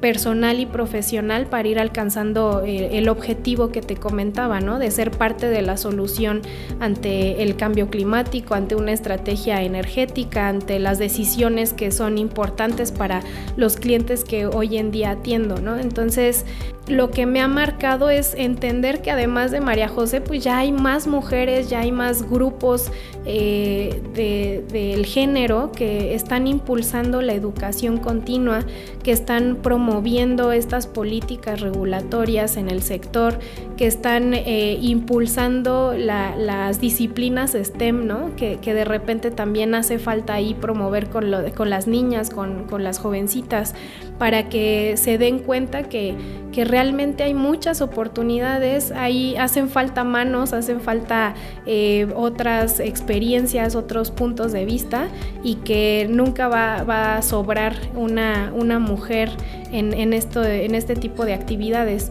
personal 0.00 0.58
y 0.58 0.66
profesional 0.66 1.46
para 1.46 1.68
ir 1.68 1.78
alcanzando 1.78 2.62
eh, 2.64 2.98
el 2.98 3.08
objetivo 3.08 3.70
que 3.70 3.82
te 3.82 3.96
comentaba, 3.96 4.60
¿no? 4.60 4.78
De 4.78 4.90
ser 4.90 5.12
parte 5.12 5.48
de 5.48 5.62
la 5.62 5.76
solución 5.76 6.42
ante 6.80 7.42
el 7.42 7.56
cambio 7.56 7.88
climático, 7.88 8.54
ante 8.54 8.74
una 8.74 8.92
estrategia 8.92 9.62
energética, 9.62 10.48
ante 10.48 10.78
las 10.78 10.98
decisiones 11.00 11.72
que 11.72 11.90
son 11.90 12.16
importantes 12.16 12.92
para 12.92 13.24
los 13.56 13.76
clientes 13.76 14.22
que 14.22 14.46
hoy 14.46 14.78
en 14.78 14.92
día 14.92 15.10
atiendo, 15.10 15.60
¿no? 15.60 15.76
Entonces, 15.76 16.44
lo 16.90 17.10
que 17.10 17.26
me 17.26 17.40
ha 17.40 17.48
marcado 17.48 18.10
es 18.10 18.34
entender 18.34 19.02
que 19.02 19.10
además 19.10 19.50
de 19.50 19.60
María 19.60 19.88
José, 19.88 20.20
pues 20.20 20.42
ya 20.44 20.58
hay 20.58 20.72
más 20.72 21.06
mujeres, 21.06 21.70
ya 21.70 21.80
hay 21.80 21.92
más 21.92 22.28
grupos 22.28 22.90
eh, 23.24 24.00
del 24.14 24.66
de, 24.68 25.04
género 25.04 25.72
que 25.72 26.14
están 26.14 26.46
impulsando 26.46 27.22
la 27.22 27.34
educación 27.34 27.98
continua, 27.98 28.64
que 29.02 29.12
están 29.12 29.58
promoviendo 29.62 30.52
estas 30.52 30.86
políticas 30.86 31.60
regulatorias 31.60 32.56
en 32.56 32.68
el 32.68 32.82
sector, 32.82 33.38
que 33.76 33.86
están 33.86 34.34
eh, 34.34 34.78
impulsando 34.80 35.94
la, 35.96 36.36
las 36.36 36.80
disciplinas 36.80 37.52
STEM, 37.52 38.06
¿no? 38.06 38.34
Que, 38.36 38.58
que, 38.60 38.74
de 38.74 38.84
repente 38.84 39.30
también 39.30 39.74
hace 39.74 39.98
falta 39.98 40.34
ahí 40.34 40.54
promover 40.54 41.08
con, 41.08 41.30
lo, 41.30 41.50
con 41.54 41.70
las 41.70 41.86
niñas, 41.86 42.30
con, 42.30 42.64
con 42.64 42.84
las 42.84 42.98
jovencitas, 42.98 43.74
para 44.18 44.48
que 44.48 44.96
se 44.96 45.18
den 45.18 45.38
cuenta 45.38 45.84
que, 45.84 46.14
que 46.52 46.64
realmente 46.64 46.79
hay 46.80 47.34
muchas 47.34 47.82
oportunidades, 47.82 48.90
ahí 48.92 49.36
hacen 49.36 49.68
falta 49.68 50.02
manos, 50.02 50.52
hacen 50.52 50.80
falta 50.80 51.34
eh, 51.66 52.08
otras 52.16 52.80
experiencias, 52.80 53.74
otros 53.74 54.10
puntos 54.10 54.52
de 54.52 54.64
vista 54.64 55.08
y 55.44 55.56
que 55.56 56.06
nunca 56.08 56.48
va, 56.48 57.16
a 57.16 57.22
sobrar 57.22 57.76
una, 57.94 58.50
una 58.54 58.78
mujer 58.78 59.30
en, 59.72 59.92
en, 59.92 60.12
esto, 60.14 60.42
en 60.42 60.74
este 60.74 60.96
tipo 60.96 61.26
de 61.26 61.34
actividades. 61.34 62.10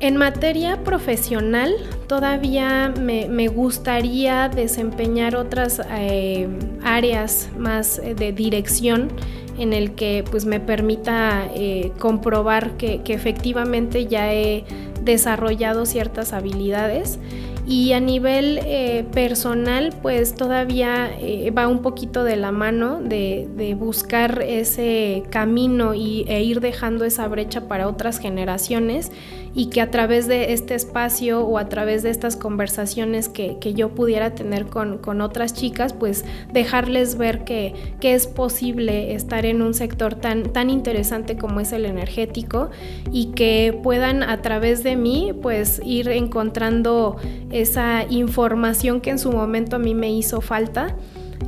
En 0.00 0.16
materia 0.16 0.82
profesional, 0.82 1.72
todavía 2.08 2.92
me, 3.00 3.28
me 3.28 3.46
gustaría 3.46 4.48
desempeñar 4.48 5.36
otras 5.36 5.80
eh, 5.92 6.48
áreas 6.82 7.48
más 7.56 8.02
de 8.02 8.32
dirección 8.32 9.12
en 9.58 9.72
el 9.72 9.94
que 9.94 10.24
pues 10.30 10.44
me 10.44 10.60
permita 10.60 11.48
eh, 11.54 11.92
comprobar 11.98 12.76
que, 12.76 13.02
que, 13.02 13.14
efectivamente 13.14 14.06
ya 14.06 14.32
he 14.32 14.64
desarrollado 15.02 15.86
ciertas 15.86 16.32
habilidades 16.32 17.18
y 17.66 17.92
a 17.92 18.00
nivel 18.00 18.58
eh, 18.64 19.04
personal 19.12 19.94
pues 20.02 20.34
todavía 20.34 21.10
eh, 21.20 21.50
va 21.50 21.68
un 21.68 21.80
poquito 21.80 22.24
de 22.24 22.36
la 22.36 22.50
mano 22.50 23.00
de, 23.00 23.48
buscar 23.78 24.42
ese 24.42 25.22
camino 25.30 25.94
y, 25.94 26.24
e 26.28 26.42
ir 26.42 26.60
dejando 26.60 27.04
esa 27.04 27.26
brecha 27.28 27.68
para 27.68 27.88
otras 27.88 28.18
generaciones 28.18 29.10
y 29.54 29.66
que 29.66 29.80
a 29.80 29.90
través 29.90 30.26
de 30.28 30.52
este 30.52 30.74
espacio 30.74 31.44
o 31.44 31.58
a 31.58 31.68
través 31.68 32.02
de 32.02 32.10
estas 32.10 32.36
conversaciones 32.36 33.28
que, 33.28 33.58
que 33.60 33.74
yo 33.74 33.90
pudiera 33.90 34.34
tener 34.34 34.66
con, 34.66 34.98
con, 34.98 35.20
otras 35.20 35.54
chicas, 35.54 35.92
pues 35.92 36.24
dejarles 36.52 37.18
ver 37.18 37.44
que, 37.44 37.74
que, 38.00 38.14
es 38.14 38.26
posible 38.26 39.14
estar 39.14 39.44
en 39.44 39.62
un 39.62 39.74
sector 39.74 40.14
tan, 40.14 40.44
tan 40.52 40.70
interesante 40.70 41.36
como 41.36 41.60
es 41.60 41.72
el 41.72 41.84
energético 41.84 42.70
y 43.10 43.26
que 43.32 43.78
puedan 43.82 44.22
a 44.22 44.40
través 44.40 44.82
de 44.82 44.96
mí 44.96 45.32
pues 45.42 45.80
ir 45.84 46.08
encontrando 46.08 47.16
esa 47.52 48.04
información 48.08 49.00
que 49.00 49.10
en 49.10 49.18
su 49.18 49.30
momento 49.32 49.76
a 49.76 49.78
mí 49.78 49.94
me 49.94 50.10
hizo 50.10 50.40
falta 50.40 50.96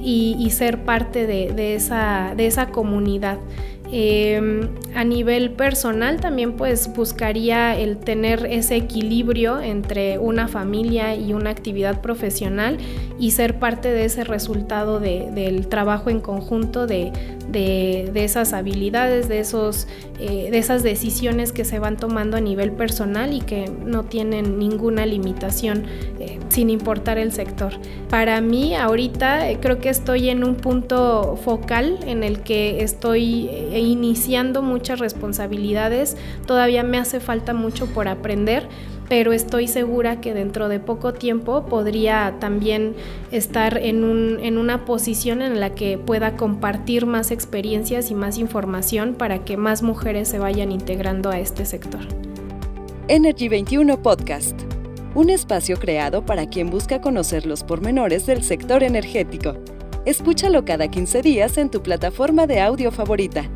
y, 0.00 0.50
ser 0.50 0.84
parte 0.84 1.26
de, 1.26 1.74
esa, 1.74 2.34
de 2.36 2.46
esa 2.46 2.68
comunidad. 2.68 3.38
Eh, 3.96 4.68
a 4.96 5.04
nivel 5.04 5.52
personal 5.52 6.20
también 6.20 6.54
pues 6.54 6.92
buscaría 6.92 7.78
el 7.78 7.98
tener 7.98 8.44
ese 8.44 8.74
equilibrio 8.74 9.60
entre 9.60 10.18
una 10.18 10.48
familia 10.48 11.14
y 11.14 11.32
una 11.32 11.50
actividad 11.50 12.00
profesional 12.00 12.78
y 13.20 13.30
ser 13.30 13.60
parte 13.60 13.92
de 13.92 14.04
ese 14.04 14.24
resultado 14.24 14.98
de, 14.98 15.30
del 15.32 15.68
trabajo 15.68 16.10
en 16.10 16.18
conjunto 16.18 16.88
de, 16.88 17.12
de, 17.48 18.10
de 18.12 18.24
esas 18.24 18.52
habilidades, 18.52 19.28
de, 19.28 19.38
esos, 19.38 19.86
eh, 20.18 20.48
de 20.50 20.58
esas 20.58 20.82
decisiones 20.82 21.52
que 21.52 21.64
se 21.64 21.78
van 21.78 21.96
tomando 21.96 22.36
a 22.36 22.40
nivel 22.40 22.72
personal 22.72 23.32
y 23.32 23.42
que 23.42 23.70
no 23.84 24.02
tienen 24.02 24.58
ninguna 24.58 25.06
limitación 25.06 25.84
eh, 26.18 26.40
sin 26.48 26.70
importar 26.70 27.18
el 27.18 27.32
sector. 27.32 27.74
Para 28.08 28.40
mí 28.40 28.74
ahorita 28.74 29.50
eh, 29.50 29.58
creo 29.60 29.78
que 29.78 29.88
estoy 29.88 30.28
en 30.28 30.44
un 30.44 30.56
punto 30.56 31.38
focal 31.44 31.98
en 32.06 32.22
el 32.22 32.40
que 32.40 32.82
estoy 32.82 33.48
eh, 33.50 33.80
iniciando 33.84 34.62
muchas 34.62 34.98
responsabilidades, 34.98 36.16
todavía 36.46 36.82
me 36.82 36.98
hace 36.98 37.20
falta 37.20 37.54
mucho 37.54 37.86
por 37.86 38.08
aprender 38.08 38.68
pero 39.08 39.32
estoy 39.32 39.68
segura 39.68 40.20
que 40.20 40.34
dentro 40.34 40.68
de 40.68 40.80
poco 40.80 41.12
tiempo 41.12 41.66
podría 41.66 42.36
también 42.40 42.94
estar 43.30 43.78
en, 43.78 44.04
un, 44.04 44.38
en, 44.40 44.58
una 44.58 44.84
posición 44.84 45.42
en 45.42 45.60
la 45.60 45.74
que 45.74 45.98
pueda 45.98 46.36
compartir 46.36 47.06
más 47.06 47.30
experiencias 47.30 48.10
y 48.10 48.14
más 48.14 48.38
información 48.38 49.14
para 49.14 49.44
que 49.44 49.56
más 49.56 49.82
mujeres 49.82 50.28
se 50.28 50.38
vayan 50.38 50.72
integrando 50.72 51.30
a 51.30 51.38
este 51.38 51.66
sector. 51.66 52.00
Energy 53.08 53.48
21 53.48 54.00
Podcast, 54.00 54.58
un 55.14 55.28
espacio 55.28 55.78
creado 55.78 56.24
para 56.24 56.46
quien 56.46 56.70
busca 56.70 57.00
conocer 57.00 57.44
los 57.44 57.62
pormenores 57.62 58.24
del 58.24 58.42
sector 58.42 58.82
energético. 58.82 59.54
Escúchalo 60.06 60.64
cada 60.64 60.88
15 60.88 61.22
días 61.22 61.58
en 61.58 61.70
tu 61.70 61.82
plataforma 61.82 62.46
de 62.46 62.60
audio 62.60 62.90
favorita. 62.90 63.50